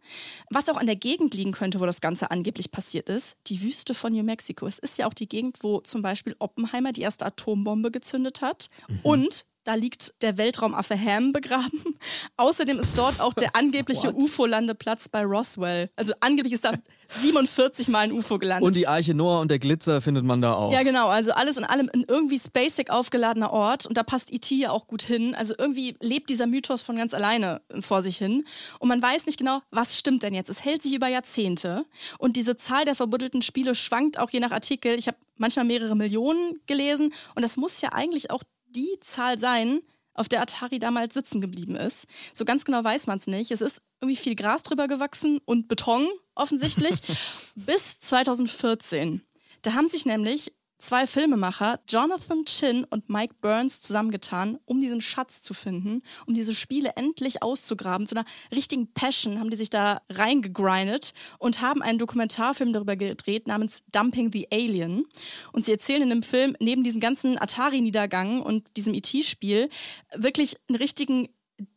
Was 0.51 0.69
auch 0.69 0.77
an 0.77 0.87
der 0.87 0.97
Gegend 0.97 1.33
liegen 1.33 1.53
könnte, 1.53 1.81
wo 1.81 1.87
das 1.87 2.01
Ganze 2.01 2.31
angeblich 2.31 2.71
passiert 2.73 3.09
ist, 3.09 3.37
die 3.47 3.63
Wüste 3.63 3.95
von 3.95 4.13
New 4.13 4.25
Mexico. 4.25 4.67
Es 4.67 4.79
ist 4.79 4.99
ja 4.99 5.07
auch 5.07 5.15
die 5.15 5.29
Gegend, 5.29 5.59
wo 5.63 5.81
zum 5.81 6.03
Beispiel 6.03 6.37
Oppenheimer 6.41 6.93
die 6.93 7.03
erste 7.03 7.25
Atombombe 7.25 7.91
gezündet 7.91 8.43
hat. 8.43 8.69
Und 9.03 9.47
da 9.65 9.75
liegt 9.75 10.15
der 10.23 10.39
Weltraumaffe 10.39 10.99
Ham 10.99 11.33
begraben. 11.33 11.97
Außerdem 12.37 12.81
ist 12.81 12.99
dort 12.99 13.21
auch 13.21 13.35
der 13.35 13.55
angebliche? 13.57 14.13
UFO-Landeplatz 14.13 15.09
bei 15.09 15.23
Roswell. 15.25 15.89
Also 15.95 16.15
angeblich 16.21 16.55
ist 16.55 16.65
da 16.65 16.73
47 17.15 17.89
Mal 17.89 18.01
ein 18.01 18.13
UFO 18.13 18.39
gelandet. 18.39 18.67
Und 18.67 18.77
die 18.77 18.87
Arche 18.87 19.15
Noah 19.15 19.41
und 19.41 19.51
der 19.51 19.59
Glitzer 19.59 20.01
findet 20.01 20.25
man 20.25 20.41
da 20.41 20.55
auch. 20.55 20.73
Ja, 20.73 20.83
genau. 20.83 21.09
Also 21.09 21.33
alles 21.33 21.57
in 21.57 21.65
allem 21.65 21.91
ein 21.93 22.05
irgendwie 22.07 22.39
spacig 22.39 22.91
aufgeladener 22.91 23.53
Ort. 23.53 23.87
Und 23.87 23.97
da 23.97 24.03
passt 24.03 24.33
E.T. 24.33 24.55
ja 24.55 24.71
auch 24.71 24.87
gut 24.87 25.03
hin. 25.03 25.35
Also 25.35 25.55
irgendwie 25.57 25.97
lebt 26.01 26.31
dieser 26.31 26.47
Mythos 26.47 26.83
von 26.83 26.97
ganz 26.97 27.15
alleine 27.15 27.61
vor 27.81 28.03
sich 28.03 28.17
hin. 28.17 28.45
Und 28.79 28.89
man 28.89 29.03
weiß 29.03 29.27
nicht 29.27 29.39
genau, 29.39 29.61
was 29.71 29.99
stimmt 29.99 30.23
denn 30.23 30.35
jetzt. 30.35 30.51
Es 30.51 30.65
hält 30.65 30.83
sich 30.83 30.95
über 30.95 31.09
Jahrzehnte. 31.09 31.85
Und 32.19 32.37
diese 32.37 32.57
Zahl 32.57 32.85
der 32.85 32.95
verbuddelten 32.95 33.43
Spiele 33.43 33.75
schwankt 33.75 34.19
auch 34.19 34.31
je 34.31 34.41
nach 34.41 34.53
Artikel. 34.53 34.99
Ich 34.99 35.07
habe 35.07 35.19
manchmal 35.37 35.65
mehrere 35.65 35.97
Millionen 35.97 36.61
gelesen. 36.67 37.13
Und 37.35 37.43
das 37.43 37.57
muss 37.57 37.81
ja 37.81 37.91
eigentlich 37.93 38.31
auch 38.31 38.43
die 38.69 38.99
Zahl 39.01 39.39
sein, 39.39 39.81
auf 40.15 40.29
der 40.29 40.43
Atari 40.43 40.79
damals 40.79 41.15
sitzen 41.15 41.41
geblieben 41.41 41.77
ist. 41.77 42.07
So 42.35 42.45
ganz 42.45 42.65
genau 42.65 42.83
weiß 42.85 43.07
man 43.07 43.19
es 43.19 43.27
nicht. 43.27 43.51
Es 43.51 43.61
ist 43.61 43.81
irgendwie 44.03 44.17
viel 44.17 44.35
Gras 44.35 44.65
drüber 44.65 44.89
gewachsen 44.89 45.41
und 45.45 45.69
Beton 45.69 46.09
offensichtlich. 46.35 47.01
Bis 47.55 48.01
2014. 48.01 49.23
Da 49.63 49.75
haben 49.75 49.89
sich 49.89 50.07
nämlich 50.07 50.53
zwei 50.83 51.07
Filmemacher, 51.07 51.79
Jonathan 51.89 52.45
Chin 52.45 52.85
und 52.91 53.09
Mike 53.09 53.37
Burns, 53.41 53.81
zusammengetan, 53.81 54.59
um 54.65 54.81
diesen 54.81 55.01
Schatz 55.01 55.41
zu 55.41 55.55
finden, 55.55 56.03
um 56.27 56.35
diese 56.35 56.53
Spiele 56.53 56.95
endlich 56.97 57.43
auszugraben. 57.43 58.09
Zu 58.09 58.17
einer 58.17 58.25
richtigen 58.53 58.93
Passion 58.93 59.39
haben 59.39 59.51
die 59.51 59.57
sich 59.57 59.71
da 59.71 60.03
reingegrindet 60.11 61.15
und 61.39 61.61
haben 61.61 61.83
einen 61.83 62.01
Dokumentarfilm 62.01 62.73
darüber 62.73 62.97
gedreht 62.97 63.47
namens 63.47 63.85
Dumping 63.93 64.33
the 64.33 64.49
Alien. 64.51 65.07
Und 65.53 65.65
sie 65.65 65.73
erzählen 65.73 66.03
in 66.03 66.11
dem 66.11 66.23
Film 66.25 66.57
neben 66.59 66.83
diesem 66.83 67.01
ganzen 67.01 67.39
Atari-Niedergang 67.41 68.43
und 68.43 68.77
diesem 68.77 68.95
ET-Spiel 68.95 69.69
wirklich 70.17 70.57
einen 70.69 70.79
richtigen 70.79 71.29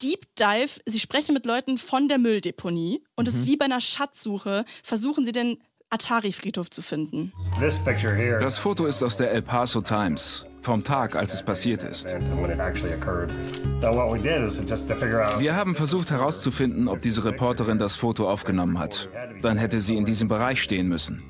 Deep 0.01 0.25
Dive. 0.35 0.79
Sie 0.85 0.99
sprechen 0.99 1.33
mit 1.33 1.45
Leuten 1.45 1.77
von 1.77 2.07
der 2.07 2.17
Mülldeponie 2.17 3.03
und 3.15 3.27
es 3.27 3.35
ist 3.35 3.47
wie 3.47 3.57
bei 3.57 3.65
einer 3.65 3.81
Schatzsuche. 3.81 4.65
Versuchen 4.83 5.25
sie 5.25 5.31
den 5.31 5.57
Atari-Friedhof 5.89 6.69
zu 6.69 6.81
finden. 6.81 7.31
This 7.59 7.77
picture 7.77 8.13
here, 8.15 8.39
Das 8.39 8.57
Foto 8.57 8.85
ist 8.85 9.03
aus 9.03 9.17
der 9.17 9.31
El 9.31 9.41
Paso 9.41 9.81
Times, 9.81 10.45
vom 10.65 10.83
Tag, 10.83 11.15
als 11.15 11.33
es 11.33 11.43
passiert 11.43 11.83
ist. 11.83 12.07
Wir 15.39 15.55
haben 15.55 15.75
versucht 15.75 16.11
herauszufinden, 16.11 16.87
ob 16.87 17.01
diese 17.01 17.23
Reporterin 17.23 17.77
das 17.77 17.95
Foto 17.95 18.29
aufgenommen 18.29 18.79
hat. 18.79 19.07
Dann 19.41 19.57
hätte 19.57 19.79
sie 19.79 19.95
in 19.95 20.05
diesem 20.05 20.27
Bereich 20.27 20.61
stehen 20.61 20.87
müssen. 20.87 21.23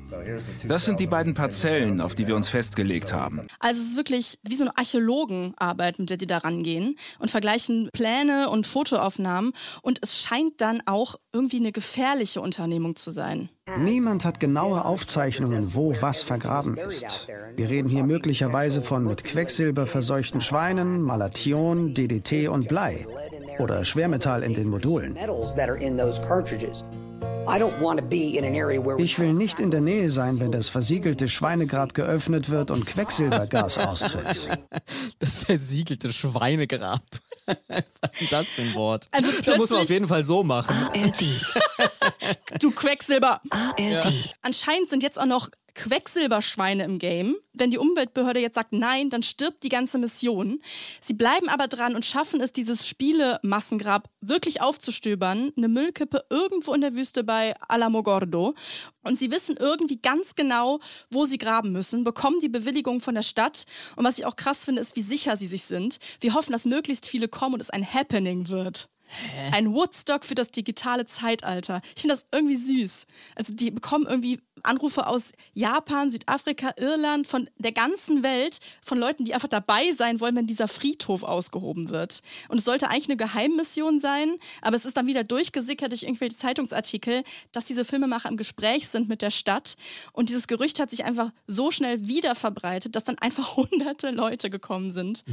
Das 0.66 0.86
sind 0.86 0.98
die 1.00 1.06
beiden 1.06 1.34
Parzellen, 1.34 2.00
auf 2.00 2.14
die 2.14 2.26
wir 2.26 2.34
uns 2.34 2.48
festgelegt 2.48 3.12
haben. 3.12 3.46
Also 3.60 3.80
es 3.80 3.88
ist 3.88 3.96
wirklich 3.96 4.38
wie 4.42 4.54
so 4.54 4.64
eine 4.64 4.76
Archäologenarbeit, 4.76 5.98
mit 5.98 6.08
der 6.10 6.16
die 6.16 6.26
da 6.26 6.38
rangehen 6.38 6.96
und 7.18 7.30
vergleichen 7.30 7.90
Pläne 7.92 8.48
und 8.48 8.66
Fotoaufnahmen. 8.66 9.52
Und 9.82 9.98
es 10.02 10.18
scheint 10.20 10.60
dann 10.62 10.82
auch 10.86 11.16
irgendwie 11.32 11.58
eine 11.58 11.72
gefährliche 11.72 12.40
Unternehmung 12.40 12.96
zu 12.96 13.10
sein. 13.10 13.50
Niemand 13.78 14.24
hat 14.24 14.38
genaue 14.38 14.84
Aufzeichnungen, 14.84 15.74
wo 15.74 15.94
was 16.00 16.22
vergraben 16.22 16.76
ist. 16.76 17.26
Wir 17.56 17.68
reden 17.68 17.88
hier 17.88 18.04
möglicherweise 18.04 18.80
von 18.80 19.04
mit 19.04 19.24
Quecksilber 19.24 19.86
verseuchten 19.86 20.40
Schweinen, 20.40 21.02
Malation, 21.02 21.92
DDT 21.92 22.48
und 22.48 22.68
Blei. 22.68 23.06
Oder 23.58 23.84
Schwermetall 23.84 24.44
in 24.44 24.54
den 24.54 24.68
Modulen. 24.68 25.18
Ich 28.98 29.18
will 29.18 29.32
nicht 29.32 29.60
in 29.60 29.70
der 29.70 29.80
Nähe 29.80 30.10
sein, 30.10 30.40
wenn 30.40 30.50
das 30.52 30.68
versiegelte 30.68 31.28
Schweinegrab 31.28 31.94
geöffnet 31.94 32.50
wird 32.50 32.70
und 32.70 32.84
Quecksilbergas 32.86 33.78
austritt. 33.86 34.48
Das 35.20 35.44
versiegelte 35.44 36.12
Schweinegrab. 36.12 37.02
Was 37.68 38.20
ist 38.20 38.32
das 38.32 38.46
für 38.48 38.62
ein 38.62 38.74
Wort? 38.74 39.08
Also 39.12 39.30
da 39.42 39.56
muss 39.56 39.70
man 39.70 39.82
auf 39.82 39.88
jeden 39.88 40.08
Fall 40.08 40.24
so 40.24 40.42
machen. 40.42 40.74
ARD. 40.92 41.22
Du 42.60 42.72
Quecksilber! 42.72 43.40
ARD. 43.50 44.12
Anscheinend 44.42 44.90
sind 44.90 45.02
jetzt 45.04 45.18
auch 45.18 45.26
noch 45.26 45.48
Quecksilberschweine 45.76 46.84
im 46.84 46.98
Game. 46.98 47.36
Wenn 47.52 47.70
die 47.70 47.78
Umweltbehörde 47.78 48.40
jetzt 48.40 48.54
sagt 48.54 48.72
nein, 48.72 49.10
dann 49.10 49.22
stirbt 49.22 49.62
die 49.62 49.68
ganze 49.68 49.98
Mission. 49.98 50.60
Sie 51.00 51.14
bleiben 51.14 51.48
aber 51.48 51.68
dran 51.68 51.94
und 51.94 52.04
schaffen 52.04 52.40
es, 52.40 52.52
dieses 52.52 52.88
Spielemassengrab 52.88 54.08
wirklich 54.20 54.62
aufzustöbern. 54.62 55.52
Eine 55.56 55.68
Müllkippe 55.68 56.24
irgendwo 56.30 56.72
in 56.72 56.80
der 56.80 56.94
Wüste 56.94 57.24
bei 57.24 57.54
Alamogordo. 57.68 58.54
Und 59.02 59.18
sie 59.18 59.30
wissen 59.30 59.56
irgendwie 59.58 59.98
ganz 60.00 60.34
genau, 60.34 60.80
wo 61.10 61.26
sie 61.26 61.38
graben 61.38 61.72
müssen, 61.72 62.04
bekommen 62.04 62.40
die 62.40 62.48
Bewilligung 62.48 63.00
von 63.00 63.14
der 63.14 63.22
Stadt. 63.22 63.66
Und 63.96 64.04
was 64.04 64.18
ich 64.18 64.24
auch 64.24 64.36
krass 64.36 64.64
finde, 64.64 64.80
ist, 64.80 64.96
wie 64.96 65.02
sicher 65.02 65.36
sie 65.36 65.46
sich 65.46 65.64
sind. 65.64 65.98
Wir 66.20 66.34
hoffen, 66.34 66.52
dass 66.52 66.64
möglichst 66.64 67.06
viele 67.06 67.28
kommen 67.28 67.54
und 67.54 67.60
es 67.60 67.70
ein 67.70 67.86
Happening 67.86 68.48
wird. 68.48 68.88
Ein 69.52 69.72
Woodstock 69.72 70.24
für 70.24 70.34
das 70.34 70.50
digitale 70.50 71.06
Zeitalter. 71.06 71.80
Ich 71.94 72.02
finde 72.02 72.14
das 72.14 72.26
irgendwie 72.32 72.56
süß. 72.56 73.06
Also 73.34 73.54
die 73.54 73.70
bekommen 73.70 74.06
irgendwie 74.06 74.40
Anrufe 74.62 75.06
aus 75.06 75.32
Japan, 75.52 76.10
Südafrika, 76.10 76.72
Irland, 76.76 77.26
von 77.26 77.48
der 77.58 77.72
ganzen 77.72 78.22
Welt, 78.22 78.58
von 78.84 78.98
Leuten, 78.98 79.24
die 79.24 79.34
einfach 79.34 79.48
dabei 79.48 79.92
sein 79.92 80.20
wollen, 80.20 80.34
wenn 80.34 80.46
dieser 80.46 80.68
Friedhof 80.68 81.22
ausgehoben 81.22 81.90
wird. 81.90 82.22
Und 82.48 82.58
es 82.58 82.64
sollte 82.64 82.88
eigentlich 82.88 83.08
eine 83.08 83.16
Geheimmission 83.16 84.00
sein, 84.00 84.36
aber 84.62 84.76
es 84.76 84.84
ist 84.84 84.96
dann 84.96 85.06
wieder 85.06 85.24
durchgesickert 85.24 85.92
durch 85.92 86.02
irgendwelche 86.04 86.36
Zeitungsartikel, 86.36 87.22
dass 87.52 87.66
diese 87.66 87.84
Filmemacher 87.84 88.28
im 88.28 88.36
Gespräch 88.36 88.88
sind 88.88 89.08
mit 89.08 89.22
der 89.22 89.30
Stadt. 89.30 89.76
Und 90.12 90.28
dieses 90.28 90.46
Gerücht 90.46 90.80
hat 90.80 90.90
sich 90.90 91.04
einfach 91.04 91.32
so 91.46 91.70
schnell 91.70 92.06
wieder 92.08 92.34
verbreitet, 92.34 92.96
dass 92.96 93.04
dann 93.04 93.18
einfach 93.18 93.56
hunderte 93.56 94.10
Leute 94.10 94.50
gekommen 94.50 94.90
sind. 94.90 95.24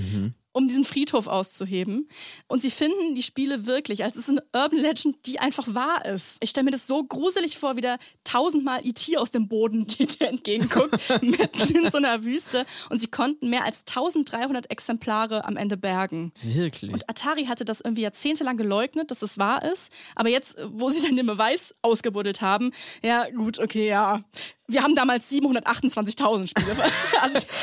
Um 0.54 0.68
diesen 0.68 0.86
Friedhof 0.86 1.28
auszuheben. 1.28 2.08
Und 2.48 2.62
sie 2.62 2.72
finden 2.72 3.16
die 3.16 3.24
Spiele 3.24 3.66
wirklich, 3.66 4.04
als 4.04 4.16
es 4.16 4.30
ist 4.30 4.30
eine 4.30 4.44
Urban 4.54 4.80
Legend, 4.80 5.18
die 5.26 5.40
einfach 5.40 5.74
wahr 5.74 6.06
ist. 6.06 6.38
Ich 6.40 6.52
stelle 6.52 6.66
mir 6.66 6.72
das 6.72 6.88
so 6.88 7.04
gruselig 7.04 7.58
vor, 7.58 7.76
wie 7.76 7.82
da 7.82 7.98
tausendmal 8.24 8.80
E.T. 8.86 9.18
aus 9.18 9.32
dem 9.32 9.48
Boden 9.48 9.86
die 9.88 10.08
dir 10.08 10.30
entgegenguckt, 10.30 10.98
mitten 11.22 11.76
in 11.76 11.92
so 11.92 11.98
einer 11.98 12.24
Wüste. 12.24 12.66
Und 12.90 13.00
sie 13.00 13.08
konnten 13.08 13.50
mehr 13.50 13.66
als 13.66 13.80
1300 13.82 14.72
Exemplare 14.72 15.46
am 15.46 15.58
Ende 15.58 15.76
bergen. 15.76 16.32
Wirklich. 16.42 16.94
Und 16.94 17.10
Atari 17.10 17.46
hatte 17.46 17.66
das 17.66 17.82
irgendwie 17.82 18.04
jahrzehntelang 18.04 18.58
geleugnet, 18.58 19.12
dass 19.12 19.22
es 19.22 19.38
wahr 19.38 19.64
ist. 19.64 19.92
Aber 20.16 20.30
jetzt, 20.30 20.56
wo 20.72 20.90
sie 20.90 21.02
dann 21.02 21.16
den 21.16 21.26
Beweis 21.26 21.76
ausgebuddelt 21.82 22.42
haben, 22.42 22.72
ja, 23.04 23.28
gut, 23.32 23.60
okay, 23.60 23.88
ja. 23.88 24.24
Wir 24.68 24.82
haben 24.82 24.96
damals 24.96 25.30
728.000 25.30 26.48
Spiele, 26.48 26.92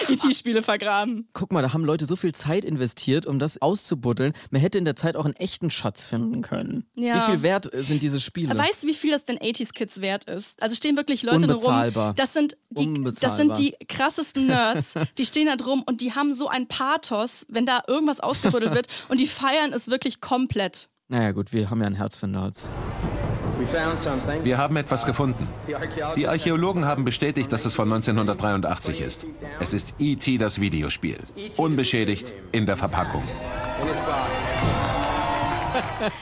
IT-Spiele 0.09 0.63
vergraben. 0.63 1.29
Guck 1.33 1.51
mal, 1.51 1.63
da 1.63 1.73
haben 1.73 1.85
Leute 1.85 2.05
so 2.05 2.15
viel 2.15 2.35
Zeit 2.35 2.65
investiert, 2.65 2.80
um 3.27 3.39
das 3.39 3.61
auszubuddeln. 3.61 4.33
Man 4.51 4.61
hätte 4.61 4.79
in 4.79 4.85
der 4.85 4.97
Zeit 4.97 5.17
auch 5.17 5.25
einen 5.25 5.37
echten 5.37 5.71
Schatz 5.71 6.07
finden 6.07 6.43
können. 6.43 6.87
Ja. 6.95 7.17
Wie 7.17 7.33
viel 7.33 7.43
wert 7.43 7.71
sind 7.73 8.03
diese 8.03 8.21
Spiele? 8.21 8.57
Weißt 8.57 8.85
du, 8.85 8.89
wie 8.89 8.95
viel 8.95 9.11
das 9.11 9.25
den 9.25 9.39
80s-Kids 9.39 10.01
wert 10.01 10.25
ist? 10.25 10.63
Also 10.63 10.77
stehen 10.77 10.97
wirklich 10.97 11.23
Leute 11.23 11.47
da 11.47 11.55
rum. 11.55 11.65
Unbezahlbar. 11.65 12.15
Das 12.15 12.33
sind, 12.33 12.57
die, 12.71 12.87
das 12.87 12.87
Unbezahlbar. 12.87 13.37
sind 13.37 13.59
die 13.59 13.75
krassesten 13.87 14.47
Nerds. 14.47 14.95
Die 15.19 15.27
stehen 15.27 15.47
da 15.47 15.57
drum 15.57 15.83
und 15.87 16.01
die 16.01 16.15
haben 16.15 16.33
so 16.33 16.49
ein 16.49 16.67
Pathos, 16.67 17.47
wenn 17.49 17.67
da 17.67 17.83
irgendwas 17.87 18.21
ausgebuddelt 18.21 18.75
wird. 18.75 18.87
Und 19.09 19.19
die 19.19 19.27
feiern 19.27 19.73
es 19.73 19.91
wirklich 19.91 20.21
komplett. 20.21 20.89
Naja, 21.09 21.33
gut, 21.33 21.53
wir 21.53 21.71
haben 21.71 21.81
ja 21.81 21.87
ein 21.87 21.95
Herz 21.95 22.17
für 22.17 22.29
Nerds. 22.29 22.71
Wir 24.43 24.59
haben 24.59 24.77
etwas 24.77 25.05
gefunden. 25.07 25.49
Die 26.17 26.27
Archäologen 26.27 26.85
haben 26.87 27.05
bestätigt, 27.05 27.53
dass 27.53 27.65
es 27.65 27.75
von 27.75 27.93
1983 27.93 29.01
ist. 29.01 29.27
Es 29.61 29.75
ist 29.75 29.95
E.T. 29.99 30.39
das 30.39 30.61
Videospiel. 30.61 31.19
Unbeschädigt 31.57 32.33
in 32.53 32.67
der 32.67 32.77
Verpackung. 32.77 33.23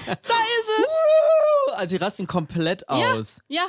Da 0.07 0.14
ist 0.16 0.68
es! 0.78 1.75
Also, 1.75 1.87
sie 1.90 1.97
rasten 1.97 2.26
komplett 2.26 2.85
Ja, 2.90 3.12
aus. 3.12 3.40
ja. 3.49 3.62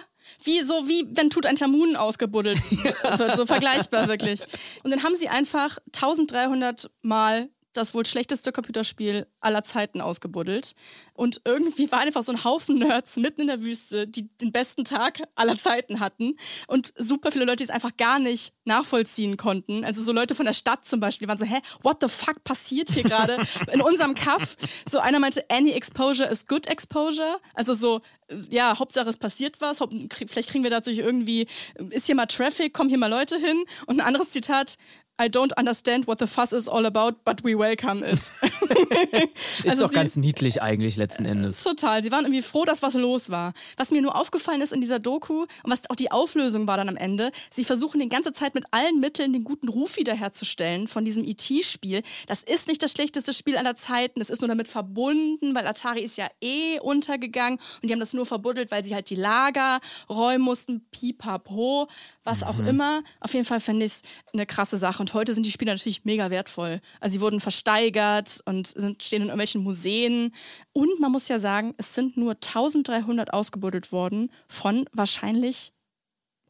Wie 0.44 0.62
so 0.64 0.88
wie 0.88 1.08
wenn 1.14 1.30
Tutanchamun 1.30 1.96
ausgebuddelt 1.96 2.60
wird, 3.18 3.36
so 3.36 3.46
vergleichbar 3.46 4.08
wirklich. 4.08 4.46
Und 4.84 4.92
dann 4.92 5.04
haben 5.04 5.16
sie 5.16 5.30
einfach 5.30 5.78
1300 5.96 6.90
Mal 7.02 7.50
das 7.80 7.94
wohl 7.94 8.06
schlechteste 8.06 8.52
Computerspiel 8.52 9.28
aller 9.40 9.64
Zeiten 9.64 10.02
ausgebuddelt. 10.02 10.74
Und 11.14 11.42
irgendwie 11.46 11.92
war 11.92 12.00
einfach 12.00 12.24
so 12.24 12.32
ein 12.32 12.44
Haufen 12.44 12.78
Nerds 12.78 13.18
mitten 13.18 13.42
in 13.42 13.48
der 13.48 13.62
Wüste, 13.62 14.08
die 14.08 14.30
den 14.38 14.52
besten 14.52 14.84
Tag 14.84 15.22
aller 15.36 15.58
Zeiten 15.58 16.00
hatten. 16.00 16.36
Und 16.68 16.94
super 16.98 17.32
viele 17.32 17.46
Leute, 17.46 17.58
die 17.58 17.64
es 17.64 17.70
einfach 17.70 17.96
gar 17.98 18.20
nicht 18.20 18.54
nachvollziehen 18.66 19.38
konnten. 19.38 19.84
Also 19.86 20.04
so 20.04 20.12
Leute 20.12 20.36
von 20.36 20.46
der 20.46 20.54
Stadt 20.54 20.86
zum 20.86 21.00
Beispiel, 21.00 21.26
die 21.26 21.30
waren 21.30 21.38
so, 21.38 21.46
hä, 21.46 21.60
what 21.82 21.98
the 22.02 22.10
fuck 22.10 22.44
passiert 22.44 22.90
hier 22.90 23.04
gerade 23.04 23.38
in 23.72 23.82
unserem 23.82 24.16
Kaff? 24.16 24.56
So 24.90 25.00
einer 25.00 25.20
meinte, 25.20 25.44
any 25.50 25.72
exposure 25.72 26.30
is 26.30 26.46
good 26.46 26.68
exposure. 26.68 27.40
Also 27.54 27.74
so, 27.74 28.02
ja, 28.50 28.78
Hauptsache 28.78 29.10
es 29.10 29.18
passiert 29.18 29.60
was. 29.62 29.80
Vielleicht 30.28 30.50
kriegen 30.50 30.64
wir 30.64 30.72
dadurch 30.72 30.98
irgendwie, 30.98 31.48
ist 31.90 32.06
hier 32.06 32.16
mal 32.16 32.26
Traffic, 32.26 32.74
kommen 32.74 32.90
hier 32.90 32.98
mal 32.98 33.08
Leute 33.08 33.38
hin. 33.38 33.64
Und 33.86 34.00
ein 34.00 34.06
anderes 34.06 34.32
Zitat, 34.32 34.78
I 35.22 35.28
don't 35.28 35.52
understand 35.58 36.08
what 36.08 36.20
the 36.20 36.28
fuss 36.28 36.54
is 36.54 36.68
all 36.70 36.86
about, 36.86 37.16
but 37.26 37.44
we 37.44 37.58
welcome 37.58 38.04
it. 38.04 38.20
Ist 39.64 39.70
Also 39.70 39.82
doch 39.84 39.90
sie- 39.90 39.96
ganz 39.96 40.16
niedlich 40.16 40.62
eigentlich 40.62 40.96
letzten 40.96 41.26
Endes. 41.26 41.64
Total. 41.64 42.02
Sie 42.04 42.12
waren 42.12 42.26
irgendwie 42.26 42.42
froh, 42.42 42.64
dass 42.66 42.82
was 42.82 42.94
los 42.94 43.30
war. 43.30 43.54
Was 43.78 43.92
mir 43.92 44.02
nur 44.02 44.16
aufgefallen 44.16 44.62
ist 44.62 44.72
in 44.74 44.82
dieser 44.82 45.00
Doku 45.00 45.42
und 45.42 45.72
was 45.72 45.90
auch 45.90 45.96
die 45.96 46.12
Auflösung 46.12 46.68
war 46.68 46.78
dann 46.78 46.90
am 46.90 46.96
Ende, 46.98 47.32
sie 47.52 47.64
versuchen 47.66 48.00
die 48.00 48.08
ganze 48.10 48.32
Zeit 48.32 48.56
mit 48.56 48.66
allen 48.72 49.00
Mitteln 49.00 49.34
den 49.34 49.44
guten 49.44 49.68
Ruf 49.70 49.98
wiederherzustellen 49.98 50.88
von 50.88 51.04
diesem 51.06 51.24
E.T.-Spiel. 51.26 52.02
Das 52.28 52.44
ist 52.44 52.68
nicht 52.68 52.82
das 52.82 52.92
schlechteste 52.92 53.34
Spiel 53.34 53.58
aller 53.58 53.76
Zeiten. 53.76 54.22
Es 54.22 54.30
ist 54.30 54.42
nur 54.42 54.48
damit 54.48 54.68
verbunden, 54.68 55.54
weil 55.56 55.68
Atari 55.68 56.02
ist 56.02 56.18
ja 56.18 56.28
eh 56.42 56.80
untergegangen 56.80 57.60
und 57.82 57.90
die 57.90 57.94
haben 57.94 58.00
das 58.00 58.14
nur 58.14 58.26
verbuddelt, 58.26 58.72
weil 58.72 58.84
sie 58.86 58.96
halt 58.96 59.10
die 59.10 59.16
Lager 59.16 59.80
räumen 60.10 60.44
mussten, 60.44 60.82
pipapo, 60.92 61.88
was 62.24 62.44
auch 62.44 62.60
immer. 62.60 63.02
Auf 63.20 63.34
jeden 63.34 63.46
Fall 63.46 63.60
finde 63.60 63.86
ich 63.86 63.94
es 63.94 64.02
eine 64.34 64.46
krasse 64.46 64.78
Sache. 64.78 65.02
Und 65.10 65.16
heute 65.16 65.34
sind 65.34 65.44
die 65.44 65.52
Spiele 65.52 65.72
natürlich 65.72 66.06
mega 66.06 66.30
wertvoll. 66.30 66.82
Also 67.00 67.14
sie 67.14 67.22
wurden 67.22 67.40
versteigert 67.40 68.42
und 68.46 68.68
sind, 68.68 69.02
stehen 69.02 69.24
in 69.24 69.30
irgendwelchen 69.30 69.64
Museen. 69.64 70.32
Und 70.72 71.00
man 71.00 71.12
muss 71.12 71.28
ja 71.30 71.40
sagen, 71.40 71.74
es 71.78 71.96
sind 71.96 72.16
nur 72.16 72.34
1300 72.34 73.34
ausgebuddelt 73.34 73.92
worden 73.92 74.32
von 74.48 74.86
wahrscheinlich 74.94 75.74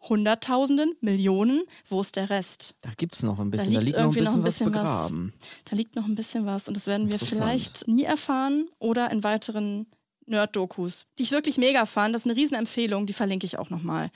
Hunderttausenden, 0.02 0.94
Millionen. 1.00 1.62
Wo 1.88 2.02
ist 2.02 2.18
der 2.18 2.30
Rest? 2.30 2.76
Da 2.82 2.90
gibt's 2.98 3.24
noch 3.24 3.40
ein 3.40 3.50
Da 3.50 3.58
bisschen, 3.60 3.74
da 3.76 3.80
liegt 3.80 3.92
liegt, 3.92 3.98
noch 3.98 4.04
ein 4.04 4.12
irgendwie 4.12 4.38
noch 4.38 4.44
bisschen, 4.44 4.68
ein 4.68 4.72
bisschen 4.72 4.74
was 4.74 4.84
was. 4.84 5.08
begraben. 5.08 5.34
Da 5.70 5.76
liegt 5.78 5.96
noch 5.96 6.06
ein 6.06 6.16
bisschen 6.16 6.46
was 6.46 6.68
und 6.68 6.76
das 6.76 6.88
werden 6.88 7.12
wir 7.12 7.20
vielleicht 7.20 7.88
nie 7.88 8.04
erfahren 8.04 8.70
oder 8.80 9.10
in 9.12 9.24
weiteren 9.24 9.88
Nerd-Dokus, 10.26 11.06
die 11.18 11.24
ich 11.24 11.32
wirklich 11.32 11.58
mega 11.58 11.86
fand. 11.86 12.14
Das 12.14 12.26
ist 12.26 12.28
eine 12.30 12.36
Riesenempfehlung, 12.36 13.06
die 13.06 13.14
verlinke 13.14 13.46
ich 13.46 13.58
auch 13.58 13.70
nochmal. 13.70 14.12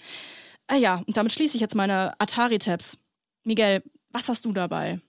Ah 0.67 0.75
ja, 0.75 1.01
und 1.07 1.15
damit 1.15 1.31
schließe 1.31 1.55
ich 1.55 1.61
jetzt 1.61 1.75
meine 1.75 2.13
Atari-Tabs. 2.19 2.97
Miguel, 3.45 3.83
was 4.13 4.29
hast 4.29 4.45
du 4.45 4.53
dabei? 4.53 4.99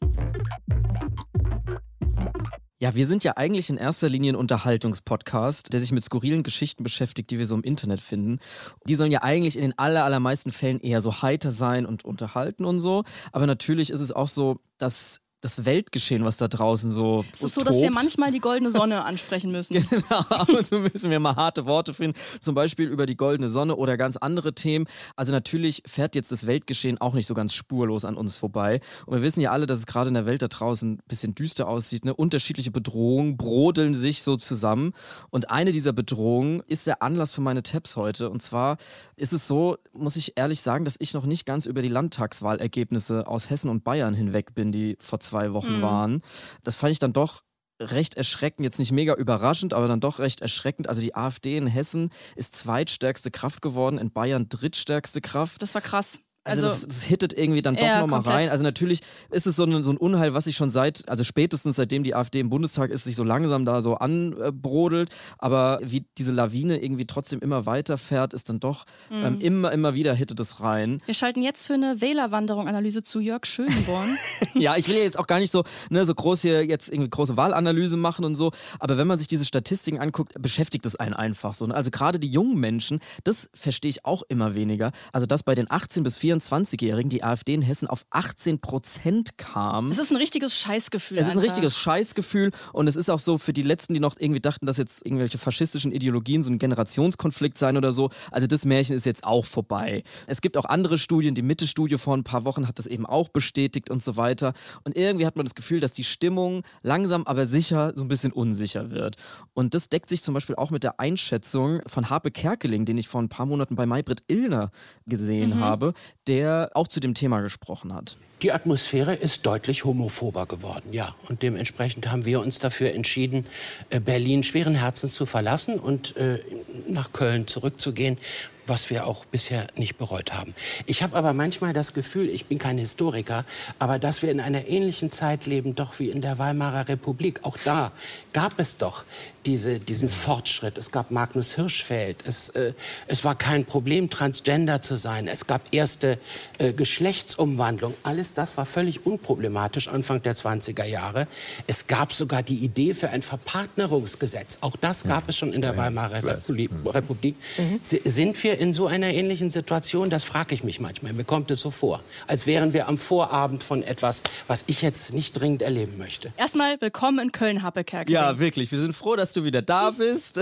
Ja, 2.81 2.95
wir 2.95 3.07
sind 3.07 3.25
ja 3.25 3.37
eigentlich 3.37 3.71
in 3.71 3.77
erster 3.77 4.09
Linie 4.09 4.33
ein 4.33 4.37
Unterhaltungspodcast, 4.37 5.73
der 5.73 5.81
sich 5.81 5.93
mit 5.93 6.05
skurrilen 6.05 6.43
Geschichten 6.43 6.83
beschäftigt, 6.83 7.31
die 7.31 7.39
wir 7.39 7.47
so 7.47 7.55
im 7.55 7.63
Internet 7.63 8.01
finden. 8.01 8.41
Die 8.89 8.95
sollen 8.95 9.13
ja 9.13 9.23
eigentlich 9.23 9.57
in 9.57 9.63
den 9.63 9.79
aller, 9.79 10.05
allermeisten 10.05 10.51
Fällen 10.51 10.81
eher 10.81 11.01
so 11.01 11.23
heiter 11.23 11.53
sein 11.53 11.87
und 11.87 12.05
unterhalten 12.05 12.65
und 12.65 12.81
so. 12.81 13.05
Aber 13.33 13.47
natürlich 13.47 13.91
ist 13.91 14.01
es 14.01 14.13
auch 14.13 14.29
so, 14.29 14.61
dass 14.77 15.21
das 15.45 15.67
Weltgeschehen, 15.67 16.25
was 16.25 16.39
da 16.39 16.49
draußen 16.49 16.91
so. 16.91 17.25
Es 17.35 17.43
ist 17.43 17.55
so, 17.55 17.61
dass 17.61 17.77
wir 17.77 17.89
tobt. 17.89 17.95
manchmal 17.95 18.33
die 18.33 18.41
goldene 18.41 18.71
Sonne 18.71 19.05
ansprechen 19.05 19.53
müssen. 19.53 19.75
Genau, 19.75 20.19
ab 20.31 20.49
und 20.49 20.67
zu 20.67 20.79
müssen 20.79 21.11
wir 21.11 21.21
mal 21.21 21.37
harte 21.37 21.67
Worte 21.67 21.93
finden, 21.93 22.19
zum 22.41 22.55
Beispiel 22.55 22.89
über 22.89 23.05
die 23.05 23.17
goldene 23.17 23.51
Sonne 23.51 23.77
oder 23.77 23.97
ganz 23.99 24.17
andere 24.17 24.55
Themen. 24.55 24.87
Also 25.17 25.33
natürlich 25.33 25.83
fährt 25.87 26.15
jetzt 26.15 26.33
das 26.33 26.47
Weltgeschehen 26.47 27.01
auch 27.01 27.13
nicht 27.13 27.27
so 27.27 27.35
ganz 27.35 27.53
spurlos 27.53 28.05
an 28.07 28.17
uns 28.17 28.37
vorbei. 28.37 28.81
Und 29.05 29.17
wir 29.17 29.23
wissen 29.23 29.43
ja 29.43 29.51
alle, 29.51 29.67
dass 29.67 29.81
es 29.81 29.87
gerade 29.87 30.09
in 30.09 30.15
der 30.15 30.25
Welt 30.25 30.41
da 30.41 30.49
draußen 30.49 30.95
ein 30.95 31.03
bisschen 31.07 31.35
düster 31.35 31.69
aussieht. 31.69 32.07
Ne? 32.07 32.15
Unterschiedliche 32.15 32.71
Bedrohungen 32.71 33.37
brodeln 33.37 33.95
sich 33.95 34.23
so 34.23 34.37
zusammen. 34.37 34.93
Und 35.31 35.51
eine 35.51 35.73
dieser 35.73 35.93
Bedrohungen 35.93 36.63
ist 36.67 36.87
der 36.87 37.03
Anlass 37.03 37.35
für 37.35 37.43
meine 37.43 37.63
Tabs 37.63 37.97
heute. 37.97 38.31
Und 38.31 38.41
zwar 38.41 38.79
ist 39.17 39.35
es 39.35 39.47
so, 39.47 39.77
muss 39.93 40.17
ich 40.17 40.39
ehrlich 40.39 40.63
sagen, 40.63 40.87
dass 40.87 40.97
ich 40.99 41.13
noch 41.13 41.27
nicht 41.27 41.45
ganz 41.45 41.67
über 41.67 41.83
die 41.83 41.89
Landtagswahlergebnisse 41.89 43.27
aus 43.27 43.51
Hessen 43.51 43.69
und 43.69 43.85
Bayern 43.85 44.15
hinweg 44.15 44.55
bin, 44.55 44.73
die 44.73 44.97
vor 45.01 45.21
zwei 45.21 45.34
Wochen 45.53 45.79
Mhm. 45.79 45.83
waren. 45.83 46.21
Das 46.63 46.77
fand 46.77 46.93
ich 46.93 46.99
dann 46.99 47.13
doch 47.13 47.43
recht 47.81 48.15
erschreckend, 48.15 48.65
jetzt 48.65 48.79
nicht 48.79 48.93
mega 48.93 49.15
überraschend, 49.15 49.75
aber 49.75 49.89
dann 49.89 50.01
doch 50.01 50.21
recht 50.21 50.41
erschreckend. 50.41 50.89
Also 50.89 51.01
die 51.01 51.15
AfD 51.15 51.57
in 51.57 51.67
Hessen 51.67 52.11
ist 52.37 52.55
zweitstärkste 52.55 53.31
Kraft 53.31 53.63
geworden, 53.63 53.99
in 53.99 54.13
Bayern 54.13 54.49
drittstärkste 54.49 55.21
Kraft. 55.21 55.61
Das 55.61 55.75
war 55.75 55.83
krass. 55.83 56.21
Also, 56.47 56.67
Also, 56.67 56.87
das, 56.87 56.87
das 56.87 57.03
hittet 57.05 57.33
irgendwie 57.37 57.63
dann 57.63 57.75
doch 57.77 57.83
Ja, 57.83 58.01
nochmal 58.01 58.21
rein. 58.21 58.51
Also 58.51 58.63
natürlich 58.63 59.01
ist 59.31 59.47
es 59.47 59.57
so 59.57 59.65
ein, 59.65 59.83
so 59.83 59.91
ein 59.91 59.97
Unheil, 59.97 60.35
was 60.35 60.45
sich 60.45 60.57
schon 60.57 60.69
seit, 60.71 61.09
also 61.09 61.25
spätestens 61.25 61.77
seitdem 61.77 62.05
die 62.05 62.15
AfD 62.15 62.39
im 62.41 62.51
Bundestag 62.51 62.91
ist, 62.91 63.05
sich 63.05 63.17
so 63.17 63.25
langsam 63.25 63.65
da 63.65 63.81
so 63.83 63.95
anbrodelt. 63.97 65.11
Aber 65.39 65.81
wie 65.83 66.05
diese 66.19 66.33
Lawine 66.33 66.83
irgendwie 66.83 67.07
trotzdem 67.07 67.41
immer 67.41 67.67
weiter 67.67 67.99
fährt, 67.99 68.35
ist 68.35 68.49
dann 68.49 68.61
doch 68.61 68.85
Mhm. 69.11 69.25
ähm, 69.25 69.41
immer, 69.41 69.73
immer 69.73 69.95
wieder 69.95 70.15
hittet 70.15 70.39
es 70.41 70.61
rein. 70.61 71.01
wir 71.07 71.15
schalten 71.15 71.43
jetzt 71.43 71.67
für 71.67 71.75
eine 71.75 72.01
Wählerwanderung-Analyse 72.01 73.03
zu 73.03 73.21
Jörg 73.21 73.47
Schönborn. 73.47 74.17
ja, 74.55 74.77
ich 74.77 74.89
will 74.89 74.97
ja 74.97 75.03
jetzt 75.03 75.19
auch 75.19 75.27
gar 75.27 75.39
nicht 75.39 75.51
so, 75.51 75.65
ne, 75.91 76.05
so 76.07 76.15
groß 76.15 76.43
hier 76.43 76.65
jetzt 76.67 76.89
irgendwie 76.89 77.11
große 77.11 77.37
Wahlanalyse 77.37 77.97
machen 77.97 78.25
und 78.25 78.35
so, 78.35 78.53
aber 78.79 78.99
wenn 78.99 79.07
man 79.07 79.19
sich 79.19 79.27
diese 79.29 79.45
Statistiken 79.45 79.99
anguckt, 79.99 80.35
beschäftigt 80.41 80.85
es 80.87 80.97
einen 80.97 81.15
einfach 81.15 81.55
so. 81.55 81.67
Ne? 81.67 81.75
Also 81.75 81.91
gerade 81.91 82.19
die 82.19 82.29
jungen 82.29 82.59
Menschen, 82.59 83.01
das 83.25 83.49
verstehe 83.55 83.89
ich 83.91 84.05
auch 84.05 84.23
immer 84.29 84.55
weniger. 84.55 84.93
Also 85.13 85.27
dass 85.27 85.43
bei 85.43 85.55
den 85.55 85.67
18- 85.69 86.03
bis 86.03 86.17
24-Jährigen 86.41 87.09
die 87.11 87.23
AfD 87.25 87.55
in 87.55 87.63
Hessen 87.63 87.89
auf 87.89 88.05
18 88.11 88.61
Prozent 88.61 89.39
kam. 89.39 89.91
Es 89.91 89.99
ist 89.99 90.11
ein 90.11 90.17
richtiges 90.17 90.57
Scheißgefühl. 90.57 91.19
Es 91.19 91.27
ist 91.27 91.33
ein 91.33 91.39
einfach. 91.39 91.51
richtiges 91.51 91.77
Scheißgefühl 91.77 92.51
und 92.73 92.89
es 92.89 92.97
ist 92.97 93.11
auch 93.11 93.19
so 93.19 93.39
für 93.39 93.53
die 93.53 93.63
Letzten, 93.63 93.95
die 93.95 94.01
noch 94.01 94.17
irgendwie 94.19 94.41
dachten, 94.41 94.67
dass 94.67 94.77
jetzt 94.77 95.05
irgendwelche 95.05 95.39
faschistischen 95.39 95.93
Ideologien 95.93 96.43
so 96.43 96.51
ein 96.51 96.59
Generationskonflikt 96.59 97.59
seien 97.59 97.77
oder 97.77 97.93
so. 97.93 98.11
Also 98.31 98.47
das 98.47 98.65
Märchen 98.65 98.97
ist 98.97 99.07
jetzt 99.07 99.25
auch 99.25 99.45
vorbei. 99.47 100.03
Es 100.27 100.41
gibt 100.41 100.57
auch 100.57 100.65
andere 100.65 100.99
Studien, 100.99 101.35
die 101.35 101.43
Mitte-Studie 101.43 101.99
vor 101.99 102.17
ein 102.17 102.25
paar 102.25 102.45
Wochen 102.45 102.67
hat 102.69 102.79
das 102.79 102.87
eben 102.87 103.07
auch 103.07 103.29
bestätigt 103.29 103.91
und 103.91 104.03
so 104.03 104.17
weiter. 104.17 104.53
Und 104.85 104.97
irgendwie 104.97 105.27
hat 105.27 105.37
man 105.37 105.45
das 105.45 105.55
Gefühl, 105.55 105.81
dass 105.81 105.93
die 105.93 106.05
Stimmung 106.05 106.63
langsam 106.83 107.25
aber 107.27 107.47
sicher 107.47 107.93
so 107.95 108.03
ein 108.03 108.09
bisschen 108.09 108.33
unsicher 108.33 108.91
wird. 108.91 109.17
Und 109.55 109.75
das 109.75 109.89
deckt 109.89 110.09
sich 110.09 110.23
zum 110.23 110.35
Beispiel 110.35 110.57
auch 110.57 110.71
mit 110.71 110.83
der 110.85 111.01
Einschätzung 111.01 111.81
von 111.87 112.11
Harpe 112.11 112.31
Kerkeling, 112.31 112.85
den 112.85 112.99
ich 112.99 113.09
vor 113.09 113.21
ein 113.23 113.29
paar 113.29 113.47
Monaten 113.47 113.77
bei 113.77 113.87
Maybrit 113.87 114.23
Illner 114.29 114.71
gesehen 115.07 115.51
Mhm. 115.51 115.61
habe, 115.61 115.93
der 116.27 116.71
auch 116.75 116.89
zu 116.89 117.01
dem 117.01 117.15
Thema 117.15 117.41
gesprochen 117.41 117.93
hat. 117.93 118.17
Die 118.43 118.53
Atmosphäre 118.53 119.15
ist 119.15 119.47
deutlich 119.47 119.85
homophober 119.85 120.47
geworden, 120.47 120.93
ja. 120.93 121.15
Und 121.29 121.43
dementsprechend 121.43 122.11
haben 122.11 122.25
wir 122.25 122.41
uns 122.41 122.59
dafür 122.59 122.93
entschieden, 122.93 123.47
äh, 123.91 124.01
Berlin 124.01 124.43
schweren 124.43 124.75
Herzens 124.75 125.15
zu 125.15 125.25
verlassen 125.25 125.79
und 125.79 126.17
äh, 126.17 126.41
nach 126.89 127.13
Köln 127.13 127.47
zurückzugehen. 127.47 128.19
Was 128.67 128.91
wir 128.91 129.07
auch 129.07 129.25
bisher 129.25 129.67
nicht 129.77 129.97
bereut 129.97 130.33
haben. 130.33 130.55
Ich 130.87 131.03
habe 131.03 131.17
aber 131.17 131.33
manchmal 131.33 131.73
das 131.73 131.95
Gefühl, 131.95 132.29
ich 132.29 132.47
bin 132.47 132.59
kein 132.59 132.79
Historiker, 132.79 133.45
aber 133.79 133.99
dass 133.99 134.23
wir 134.23 134.31
in 134.31 134.41
einer 134.41 134.69
ähnlichen 134.69 135.11
Zeit 135.11 135.47
leben, 135.47 135.75
doch 135.75 135.99
wie 135.99 136.11
in 136.11 136.21
der 136.21 136.39
Weimarer 136.39 136.89
Republik. 136.89 137.41
Auch 137.43 137.57
da 137.65 137.93
gab 138.33 138.59
es 138.59 138.77
doch 138.77 139.05
diese, 139.47 139.79
diesen 139.79 140.09
Fortschritt. 140.09 140.79
Es 140.79 140.91
gab 140.91 141.11
Magnus 141.11 141.55
Hirschfeld. 141.55 142.25
Es, 142.27 142.49
äh, 142.51 142.73
es 143.07 143.25
war 143.25 143.35
kein 143.35 143.65
Problem, 143.65 144.11
transgender 144.11 144.83
zu 144.83 144.97
sein. 144.97 145.29
Es 145.29 145.47
gab 145.47 145.63
erste 145.73 146.19
äh, 146.59 146.73
Geschlechtsumwandlung. 146.73 147.95
Alles 148.03 148.35
das 148.35 148.57
war 148.57 148.67
völlig 148.67 149.07
unproblematisch 149.07 149.89
Anfang 149.89 150.23
der 150.23 150.35
20er 150.35 150.85
Jahre. 150.85 151.27
Es 151.67 151.87
gab 151.87 152.13
sogar 152.13 152.43
die 152.43 152.57
Idee 152.57 152.95
für 152.95 153.11
ein 153.11 153.23
Verpartnerungsgesetz. 153.23 154.59
Auch 154.61 154.77
das 154.77 155.05
gab 155.05 155.29
es 155.29 155.37
schon 155.37 155.53
in 155.53 155.61
der 155.61 155.77
Weimarer 155.77 156.23
Republik. 156.23 156.71
Republik. 156.87 157.37
Mhm. 157.59 157.81
Sind 157.83 158.43
wir 158.43 158.54
in 158.59 158.73
so 158.73 158.87
einer 158.87 159.09
ähnlichen 159.09 159.51
Situation? 159.51 160.11
Das 160.11 160.25
frage 160.25 160.55
ich 160.55 160.65
mich 160.65 160.81
manchmal. 160.81 161.13
Mir 161.13 161.25
kommt 161.25 161.51
es 161.51 161.61
so 161.61 161.71
vor, 161.71 162.03
als 162.27 162.47
wären 162.47 162.73
wir 162.73 162.89
am 162.89 162.99
Vorabend 162.99 163.63
von 163.63 163.83
etwas, 163.83 164.23
was 164.47 164.65
ich 164.67 164.83
jetzt 164.83 165.13
nicht 165.15 165.33
dringend 165.33 165.63
erleben 165.63 165.99
möchte. 165.99 166.33
Erstmal 166.37 166.81
willkommen 166.81 167.19
in 167.19 167.33
Köln, 167.33 167.63
Happe 167.63 167.85
Kerkeling. 167.85 168.15
Ja, 168.15 168.39
wirklich. 168.39 168.71
Wir 168.73 168.81
sind 168.81 168.95
froh, 168.95 169.17
dass 169.17 169.33
du 169.33 169.45
wieder 169.45 169.63
da 169.63 169.91
bist. 169.91 170.41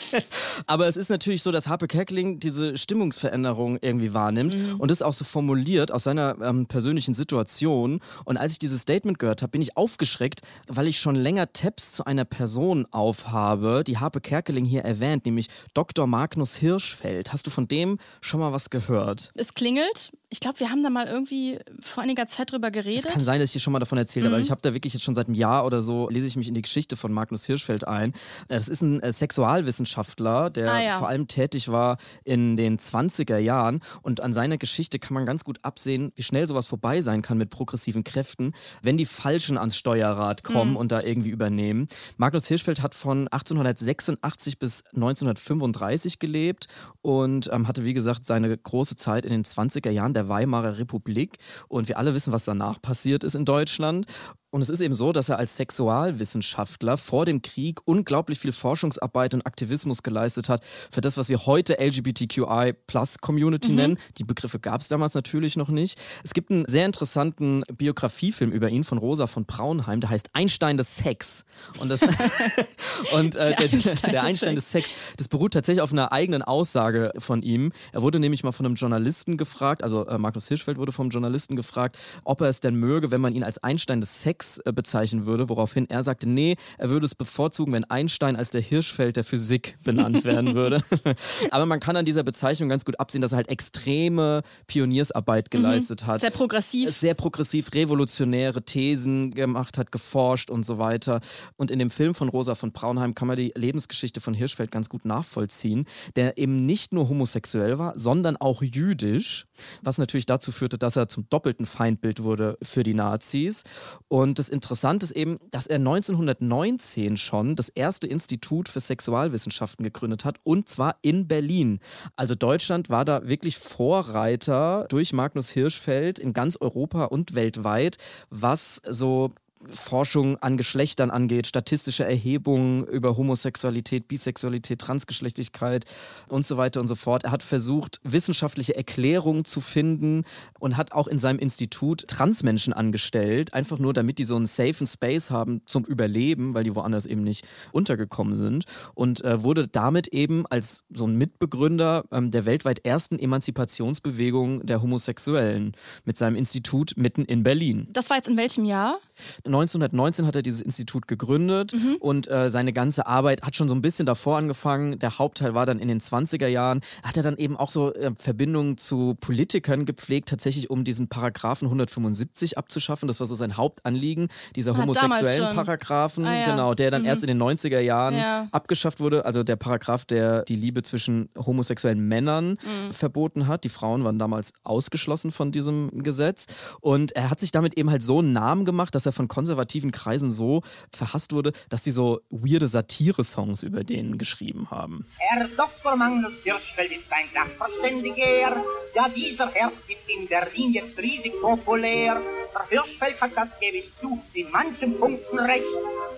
Aber 0.66 0.88
es 0.88 0.96
ist 0.96 1.10
natürlich 1.10 1.42
so, 1.42 1.52
dass 1.52 1.68
Harpe 1.68 1.88
Kerkeling 1.88 2.40
diese 2.40 2.76
Stimmungsveränderung 2.76 3.78
irgendwie 3.80 4.14
wahrnimmt 4.14 4.56
und 4.78 4.90
das 4.90 5.02
auch 5.02 5.12
so 5.12 5.24
formuliert 5.24 5.92
aus 5.92 6.04
seiner 6.04 6.36
ähm, 6.42 6.66
persönlichen 6.66 7.14
Situation. 7.14 8.00
Und 8.24 8.36
als 8.36 8.52
ich 8.52 8.58
dieses 8.58 8.82
Statement 8.82 9.18
gehört 9.18 9.42
habe, 9.42 9.50
bin 9.50 9.62
ich 9.62 9.76
aufgeschreckt, 9.76 10.40
weil 10.66 10.86
ich 10.86 10.98
schon 10.98 11.14
länger 11.14 11.52
Tabs 11.52 11.92
zu 11.92 12.04
einer 12.04 12.24
Person 12.24 12.86
aufhabe, 12.90 13.84
die 13.86 13.98
Harpe 13.98 14.20
Kerkeling 14.20 14.64
hier 14.64 14.82
erwähnt, 14.82 15.26
nämlich 15.26 15.48
Dr. 15.74 16.06
Magnus 16.06 16.56
Hirschfeld. 16.56 17.32
Hast 17.32 17.37
du 17.46 17.50
von 17.50 17.68
dem 17.68 17.98
schon 18.20 18.40
mal 18.40 18.52
was 18.52 18.70
gehört? 18.70 19.30
Es 19.34 19.54
klingelt. 19.54 20.12
Ich 20.30 20.40
glaube, 20.40 20.60
wir 20.60 20.70
haben 20.70 20.82
da 20.82 20.90
mal 20.90 21.06
irgendwie 21.06 21.58
vor 21.80 22.02
einiger 22.02 22.26
Zeit 22.26 22.52
drüber 22.52 22.70
geredet. 22.70 23.06
Es 23.06 23.10
kann 23.10 23.22
sein, 23.22 23.40
dass 23.40 23.48
ich 23.48 23.54
dir 23.54 23.60
schon 23.60 23.72
mal 23.72 23.78
davon 23.78 23.96
erzählt 23.96 24.24
habe, 24.26 24.30
Mhm. 24.30 24.34
aber 24.34 24.42
ich 24.44 24.50
habe 24.50 24.60
da 24.60 24.74
wirklich 24.74 24.92
jetzt 24.92 25.02
schon 25.02 25.14
seit 25.14 25.26
einem 25.26 25.34
Jahr 25.34 25.64
oder 25.64 25.82
so, 25.82 26.08
lese 26.10 26.26
ich 26.26 26.36
mich 26.36 26.48
in 26.48 26.54
die 26.54 26.60
Geschichte 26.60 26.96
von 26.96 27.12
Magnus 27.12 27.46
Hirschfeld 27.46 27.86
ein. 27.88 28.12
Das 28.48 28.68
ist 28.68 28.82
ein 28.82 29.00
äh, 29.00 29.10
Sexualwissenschaftler, 29.10 30.50
der 30.50 30.70
Ah, 30.72 30.82
ja. 30.82 30.98
vor 30.98 31.08
allem 31.08 31.28
tätig 31.28 31.68
war 31.68 31.96
in 32.24 32.56
den 32.56 32.78
20er 32.78 33.38
Jahren 33.38 33.80
und 34.02 34.20
an 34.20 34.32
seiner 34.34 34.58
Geschichte 34.58 34.98
kann 34.98 35.14
man 35.14 35.24
ganz 35.24 35.44
gut 35.44 35.58
absehen, 35.62 36.12
wie 36.16 36.22
schnell 36.22 36.46
sowas 36.46 36.66
vorbei 36.66 37.00
sein 37.00 37.22
kann 37.22 37.38
mit 37.38 37.48
progressiven 37.50 38.04
Kräften, 38.04 38.52
wenn 38.82 38.98
die 38.98 39.06
Falschen 39.06 39.56
ans 39.56 39.76
Steuerrad 39.76 40.44
kommen 40.44 40.72
Mhm. 40.72 40.76
und 40.76 40.92
da 40.92 41.00
irgendwie 41.02 41.30
übernehmen. 41.30 41.88
Magnus 42.18 42.46
Hirschfeld 42.48 42.82
hat 42.82 42.94
von 42.94 43.28
1886 43.28 44.58
bis 44.58 44.84
1935 44.94 46.18
gelebt 46.18 46.66
und 47.02 47.27
ähm, 47.50 47.68
hatte, 47.68 47.84
wie 47.84 47.94
gesagt, 47.94 48.26
seine 48.26 48.56
große 48.56 48.96
Zeit 48.96 49.24
in 49.24 49.30
den 49.30 49.44
20er 49.44 49.90
Jahren 49.90 50.14
der 50.14 50.28
Weimarer 50.28 50.78
Republik. 50.78 51.36
Und 51.68 51.88
wir 51.88 51.98
alle 51.98 52.14
wissen, 52.14 52.32
was 52.32 52.44
danach 52.44 52.80
passiert 52.80 53.24
ist 53.24 53.34
in 53.34 53.44
Deutschland. 53.44 54.06
Und 54.50 54.62
es 54.62 54.70
ist 54.70 54.80
eben 54.80 54.94
so, 54.94 55.12
dass 55.12 55.28
er 55.28 55.38
als 55.38 55.56
Sexualwissenschaftler 55.56 56.96
vor 56.96 57.26
dem 57.26 57.42
Krieg 57.42 57.80
unglaublich 57.84 58.38
viel 58.38 58.52
Forschungsarbeit 58.52 59.34
und 59.34 59.46
Aktivismus 59.46 60.02
geleistet 60.02 60.48
hat 60.48 60.64
für 60.90 61.02
das, 61.02 61.18
was 61.18 61.28
wir 61.28 61.44
heute 61.44 61.78
LGBTQI 61.78 62.72
Plus 62.86 63.18
Community 63.18 63.70
Mhm. 63.70 63.76
nennen. 63.76 63.98
Die 64.16 64.24
Begriffe 64.24 64.58
gab 64.58 64.80
es 64.80 64.88
damals 64.88 65.12
natürlich 65.12 65.56
noch 65.56 65.68
nicht. 65.68 66.00
Es 66.24 66.32
gibt 66.32 66.50
einen 66.50 66.66
sehr 66.66 66.86
interessanten 66.86 67.62
Biografiefilm 67.76 68.50
über 68.50 68.70
ihn 68.70 68.84
von 68.84 68.96
Rosa 68.96 69.26
von 69.26 69.44
Braunheim, 69.44 70.00
der 70.00 70.08
heißt 70.08 70.30
Einstein 70.32 70.78
des 70.78 70.96
Sex. 70.96 71.44
Und, 71.80 71.90
das, 71.90 72.00
und 73.14 73.34
äh, 73.36 73.54
Der 73.54 73.56
der, 73.56 73.72
Einstein 73.72 74.10
der 74.10 74.20
des 74.20 74.24
Einstein 74.30 74.54
des 74.54 74.70
Sex, 74.70 74.88
das 75.18 75.28
beruht 75.28 75.52
tatsächlich 75.52 75.82
auf 75.82 75.92
einer 75.92 76.10
eigenen 76.12 76.40
Aussage 76.40 77.12
von 77.18 77.42
ihm. 77.42 77.70
Er 77.92 78.00
wurde 78.00 78.18
nämlich 78.18 78.44
mal 78.44 78.52
von 78.52 78.64
einem 78.64 78.76
Journalisten 78.76 79.36
gefragt, 79.36 79.82
also 79.82 80.06
äh, 80.06 80.16
Magnus 80.16 80.48
Hirschfeld 80.48 80.78
wurde 80.78 80.92
vom 80.92 81.10
Journalisten 81.10 81.54
gefragt, 81.54 81.98
ob 82.24 82.40
er 82.40 82.48
es 82.48 82.60
denn 82.60 82.76
möge, 82.76 83.10
wenn 83.10 83.20
man 83.20 83.34
ihn 83.34 83.44
als 83.44 83.62
Einstein 83.62 84.00
des 84.00 84.22
Sex 84.22 84.37
äh, 84.64 84.72
bezeichnen 84.72 85.26
würde, 85.26 85.48
woraufhin 85.48 85.88
er 85.88 86.02
sagte, 86.02 86.28
nee, 86.28 86.56
er 86.78 86.90
würde 86.90 87.06
es 87.06 87.14
bevorzugen, 87.14 87.72
wenn 87.72 87.84
Einstein 87.84 88.36
als 88.36 88.50
der 88.50 88.60
Hirschfeld 88.60 89.16
der 89.16 89.24
Physik 89.24 89.76
benannt 89.84 90.24
werden 90.24 90.54
würde. 90.54 90.82
Aber 91.50 91.66
man 91.66 91.80
kann 91.80 91.96
an 91.96 92.04
dieser 92.04 92.22
Bezeichnung 92.22 92.68
ganz 92.68 92.84
gut 92.84 92.98
absehen, 93.00 93.22
dass 93.22 93.32
er 93.32 93.36
halt 93.36 93.48
extreme 93.48 94.42
Pioniersarbeit 94.66 95.50
geleistet 95.50 96.06
hat. 96.06 96.16
Mhm. 96.16 96.20
Sehr 96.20 96.30
progressiv. 96.30 96.90
Sehr 96.90 97.14
progressiv, 97.14 97.70
revolutionäre 97.74 98.62
Thesen 98.62 99.32
gemacht 99.32 99.78
hat, 99.78 99.92
geforscht 99.92 100.50
und 100.50 100.64
so 100.64 100.78
weiter. 100.78 101.20
Und 101.56 101.70
in 101.70 101.78
dem 101.78 101.90
Film 101.90 102.14
von 102.14 102.28
Rosa 102.28 102.54
von 102.54 102.72
Braunheim 102.72 103.14
kann 103.14 103.28
man 103.28 103.36
die 103.36 103.52
Lebensgeschichte 103.54 104.20
von 104.20 104.34
Hirschfeld 104.34 104.70
ganz 104.70 104.88
gut 104.88 105.04
nachvollziehen, 105.04 105.86
der 106.16 106.38
eben 106.38 106.66
nicht 106.66 106.92
nur 106.92 107.08
homosexuell 107.08 107.78
war, 107.78 107.98
sondern 107.98 108.36
auch 108.36 108.62
jüdisch, 108.62 109.46
was 109.82 109.98
natürlich 109.98 110.26
dazu 110.26 110.52
führte, 110.52 110.78
dass 110.78 110.96
er 110.96 111.08
zum 111.08 111.28
doppelten 111.28 111.66
Feindbild 111.66 112.22
wurde 112.22 112.58
für 112.62 112.82
die 112.82 112.94
Nazis. 112.94 113.62
Und 114.08 114.27
das 114.34 114.48
Interessante 114.48 115.04
ist 115.04 115.12
eben, 115.12 115.38
dass 115.50 115.66
er 115.66 115.76
1919 115.76 117.16
schon 117.16 117.56
das 117.56 117.68
erste 117.68 118.06
Institut 118.06 118.68
für 118.68 118.80
Sexualwissenschaften 118.80 119.84
gegründet 119.84 120.24
hat 120.24 120.36
und 120.44 120.68
zwar 120.68 120.96
in 121.02 121.28
Berlin. 121.28 121.80
Also 122.16 122.34
Deutschland 122.34 122.90
war 122.90 123.04
da 123.04 123.28
wirklich 123.28 123.58
Vorreiter 123.58 124.86
durch 124.88 125.12
Magnus 125.12 125.50
Hirschfeld 125.50 126.18
in 126.18 126.32
ganz 126.32 126.56
Europa 126.56 127.04
und 127.04 127.34
weltweit, 127.34 127.96
was 128.30 128.80
so 128.88 129.30
Forschung 129.70 130.36
an 130.38 130.56
Geschlechtern 130.56 131.10
angeht, 131.10 131.46
statistische 131.46 132.04
Erhebungen 132.04 132.84
über 132.86 133.16
Homosexualität, 133.16 134.08
Bisexualität, 134.08 134.80
Transgeschlechtlichkeit 134.80 135.84
und 136.28 136.46
so 136.46 136.56
weiter 136.56 136.80
und 136.80 136.86
so 136.86 136.94
fort. 136.94 137.24
Er 137.24 137.32
hat 137.32 137.42
versucht, 137.42 138.00
wissenschaftliche 138.04 138.76
Erklärungen 138.76 139.44
zu 139.44 139.60
finden 139.60 140.24
und 140.58 140.76
hat 140.76 140.92
auch 140.92 141.08
in 141.08 141.18
seinem 141.18 141.38
Institut 141.38 142.06
Transmenschen 142.08 142.72
angestellt, 142.72 143.54
einfach 143.54 143.78
nur 143.78 143.92
damit 143.92 144.18
die 144.18 144.24
so 144.24 144.36
einen 144.36 144.46
safen 144.46 144.86
Space 144.86 145.30
haben 145.30 145.62
zum 145.66 145.84
Überleben, 145.84 146.54
weil 146.54 146.64
die 146.64 146.74
woanders 146.74 147.06
eben 147.06 147.22
nicht 147.22 147.46
untergekommen 147.72 148.36
sind 148.36 148.64
und 148.94 149.24
äh, 149.24 149.42
wurde 149.42 149.68
damit 149.68 150.08
eben 150.08 150.46
als 150.46 150.84
so 150.90 151.06
ein 151.06 151.16
Mitbegründer 151.16 152.04
ähm, 152.12 152.30
der 152.30 152.44
weltweit 152.44 152.84
ersten 152.84 153.18
Emanzipationsbewegung 153.18 154.64
der 154.64 154.82
Homosexuellen 154.82 155.72
mit 156.04 156.16
seinem 156.16 156.36
Institut 156.36 156.94
mitten 156.96 157.24
in 157.24 157.42
Berlin. 157.42 157.88
Das 157.92 158.10
war 158.10 158.16
jetzt 158.16 158.28
in 158.28 158.36
welchem 158.36 158.64
Jahr? 158.64 158.98
1919 159.44 160.26
hat 160.26 160.36
er 160.36 160.42
dieses 160.42 160.60
Institut 160.60 161.08
gegründet 161.08 161.72
und 162.00 162.28
äh, 162.30 162.50
seine 162.50 162.72
ganze 162.72 163.06
Arbeit 163.06 163.42
hat 163.42 163.56
schon 163.56 163.68
so 163.68 163.74
ein 163.74 163.82
bisschen 163.82 164.06
davor 164.06 164.38
angefangen. 164.38 164.98
Der 164.98 165.18
Hauptteil 165.18 165.54
war 165.54 165.66
dann 165.66 165.78
in 165.78 165.88
den 165.88 166.00
20er 166.00 166.46
Jahren. 166.46 166.80
Hat 167.02 167.16
er 167.16 167.22
dann 167.22 167.36
eben 167.36 167.56
auch 167.56 167.70
so 167.70 167.92
äh, 167.94 168.12
Verbindungen 168.16 168.76
zu 168.78 169.16
Politikern 169.20 169.84
gepflegt, 169.86 170.28
tatsächlich 170.28 170.70
um 170.70 170.84
diesen 170.84 171.08
Paragraphen 171.08 171.66
175 171.66 172.58
abzuschaffen. 172.58 173.06
Das 173.08 173.20
war 173.20 173.26
so 173.26 173.34
sein 173.34 173.56
Hauptanliegen, 173.56 174.28
dieser 174.56 174.74
Ah, 174.74 174.78
homosexuellen. 174.82 175.54
Paragraphen, 175.54 176.24
Ah, 176.26 176.34
ja. 176.40 176.46
genau, 176.50 176.74
der 176.74 176.90
dann 176.90 177.02
Mhm. 177.02 177.08
erst 177.08 177.22
in 177.22 177.28
den 177.28 177.38
90er 177.38 177.80
Jahren 177.80 178.14
Ja. 178.16 178.48
abgeschafft 178.52 179.00
wurde. 179.00 179.24
Also 179.24 179.42
der 179.42 179.56
Paragraph, 179.56 180.04
der 180.04 180.42
die 180.44 180.56
Liebe 180.56 180.82
zwischen 180.82 181.28
homosexuellen 181.36 182.00
Männern 182.06 182.50
Mhm. 182.52 182.92
verboten 182.92 183.46
hat. 183.46 183.64
Die 183.64 183.68
Frauen 183.68 184.04
waren 184.04 184.18
damals 184.18 184.52
ausgeschlossen 184.64 185.30
von 185.30 185.52
diesem 185.52 185.90
Gesetz. 186.02 186.46
Und 186.80 187.12
er 187.12 187.30
hat 187.30 187.40
sich 187.40 187.52
damit 187.52 187.76
eben 187.76 187.90
halt 187.90 188.02
so 188.02 188.18
einen 188.18 188.32
Namen 188.32 188.64
gemacht, 188.64 188.94
dass 188.94 189.06
er 189.06 189.07
von 189.12 189.28
konservativen 189.28 189.92
Kreisen 189.92 190.32
so 190.32 190.62
verhasst 190.92 191.32
wurde, 191.32 191.52
dass 191.68 191.82
die 191.82 191.90
so 191.90 192.20
weirde 192.30 192.68
Satire-Songs 192.68 193.62
über 193.62 193.84
den 193.84 194.18
geschrieben 194.18 194.70
haben. 194.70 195.06
Herr 195.18 195.48
Dr. 195.48 195.96
Magnus 195.96 196.32
Hirschfeld 196.42 196.92
ist 196.92 197.10
ein 197.10 197.26
Sachverständiger. 197.32 198.62
Ja, 198.94 199.08
dieser 199.08 199.50
Herr 199.52 199.72
ist 199.88 200.08
in 200.08 200.26
Berlin 200.26 200.72
jetzt 200.72 200.98
riesig 200.98 201.32
populär. 201.40 202.20
Der 202.54 202.68
Hirschfeld 202.68 203.20
hat 203.20 203.32
das 203.36 203.48
gebe 203.60 203.78
ich 203.78 203.90
zu, 204.00 204.20
in 204.32 204.50
manchen 204.50 204.98
Punkten 204.98 205.38
recht. 205.38 205.64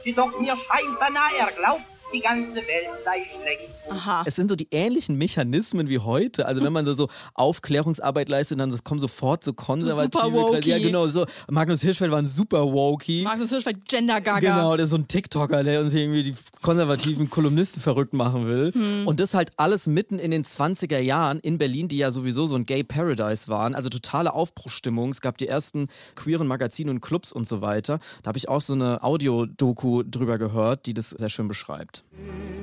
Jedoch 0.05 0.39
mir 0.41 0.57
scheint 0.57 0.97
danach, 0.99 1.33
er 1.39 1.53
glaubt, 1.53 1.85
die 2.13 2.21
ganze 2.21 2.57
Welt 2.57 2.89
sei 3.05 3.27
schlecht. 3.41 3.71
Aha. 3.89 4.25
Es 4.27 4.37
sind 4.37 4.51
so 4.51 4.57
die 4.57 4.69
ähnlichen 4.71 5.17
Mechanismen 5.17 5.89
wie 5.89 5.99
heute. 5.99 6.47
Also 6.47 6.63
wenn 6.63 6.73
man 6.73 6.85
so, 6.85 6.95
so 6.95 7.09
Aufklärungsarbeit 7.35 8.29
leistet, 8.29 8.61
dann 8.61 8.77
kommen 8.85 9.01
sofort 9.01 9.45
so 9.45 9.53
konservative 9.53 10.25
Super 10.25 10.33
wokey. 10.33 10.61
Kreise. 10.61 10.71
Ja, 10.71 10.79
genau 10.79 11.07
so. 11.07 11.27
Magnus 11.51 11.81
Hirschfeld 11.83 12.11
war 12.11 12.19
ein 12.19 12.27
super 12.27 12.73
wokey. 12.73 13.23
Magnus 13.23 13.51
Hirschfeld, 13.51 13.89
Gender 13.89 14.21
Gaga. 14.21 14.39
Genau, 14.41 14.77
der 14.77 14.85
ist 14.85 14.91
so 14.91 14.97
ein 14.97 15.09
TikToker, 15.09 15.65
der 15.65 15.81
uns 15.81 15.95
irgendwie 15.95 16.23
die 16.23 16.35
konservativen 16.63 17.31
Kolumnisten 17.31 17.81
verrückt 17.81 18.13
machen 18.13 18.47
will. 18.47 18.73
Hm. 18.73 19.07
Und 19.07 19.21
das 19.21 19.35
halt 19.35 19.53
alles 19.57 19.87
mitten 19.87 20.19
in 20.19 20.31
den 20.31 20.45
20er 20.45 20.99
Jahren 20.99 21.41
in 21.41 21.59
Berlin, 21.59 21.89
die 21.89 21.99
ja 21.99 22.11
sowieso 22.11 22.47
so 22.47 22.57
ein 22.57 22.67
Gay 22.67 22.85
Paradise 22.85 23.49
waren. 23.49 23.75
Also 23.75 23.89
totale 23.89 24.33
Aufbruchstimmung. 24.33 25.11
Es 25.11 25.21
gab 25.21 25.39
die 25.39 25.49
ersten 25.49 25.89
queeren 26.15 26.47
Magazine 26.47 26.91
und 26.91 27.01
Clubs 27.01 27.33
und 27.33 27.47
so 27.47 27.61
weiter. 27.61 27.99
Da 28.23 28.29
habe 28.29 28.39
ich 28.39 28.49
auch 28.49 28.61
so 28.61 28.75
eine 28.75 29.03
Audiodoku 29.03 30.03
drüber 30.03 30.39
gehört, 30.39 30.87
die 30.87 30.95
das 30.95 31.11
sehr 31.11 31.29
schön 31.29 31.49
beschreibt. 31.49 32.00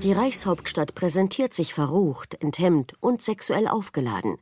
Die 0.04 0.14
Reichshauptstadt 0.14 0.94
präsentiert 0.96 1.54
sich 1.54 1.74
verrucht, 1.74 2.36
enthemmt 2.42 2.94
und 3.00 3.22
sexuell 3.22 3.68
aufgeladen. 3.68 4.38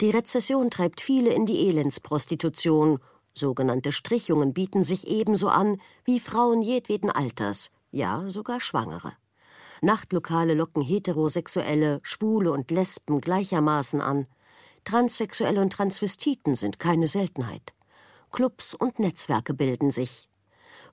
Die 0.00 0.10
Rezession 0.10 0.70
treibt 0.70 1.00
viele 1.00 1.32
in 1.32 1.46
die 1.46 1.68
Elendsprostitution. 1.68 3.00
Sogenannte 3.34 3.92
Strichjungen 3.92 4.54
bieten 4.54 4.84
sich 4.84 5.08
ebenso 5.08 5.48
an 5.48 5.80
wie 6.04 6.20
Frauen 6.20 6.62
jedweden 6.62 7.10
Alters, 7.10 7.70
ja 7.90 8.24
sogar 8.28 8.60
Schwangere. 8.60 9.12
Nachtlokale 9.82 10.54
locken 10.54 10.82
Heterosexuelle, 10.82 12.00
Schwule 12.02 12.52
und 12.52 12.70
Lesben 12.70 13.20
gleichermaßen 13.20 14.00
an. 14.00 14.26
Transsexuelle 14.84 15.60
und 15.60 15.72
Transvestiten 15.72 16.54
sind 16.54 16.78
keine 16.78 17.08
Seltenheit. 17.08 17.74
Clubs 18.30 18.74
und 18.74 18.98
Netzwerke 18.98 19.54
bilden 19.54 19.90
sich. 19.90 20.28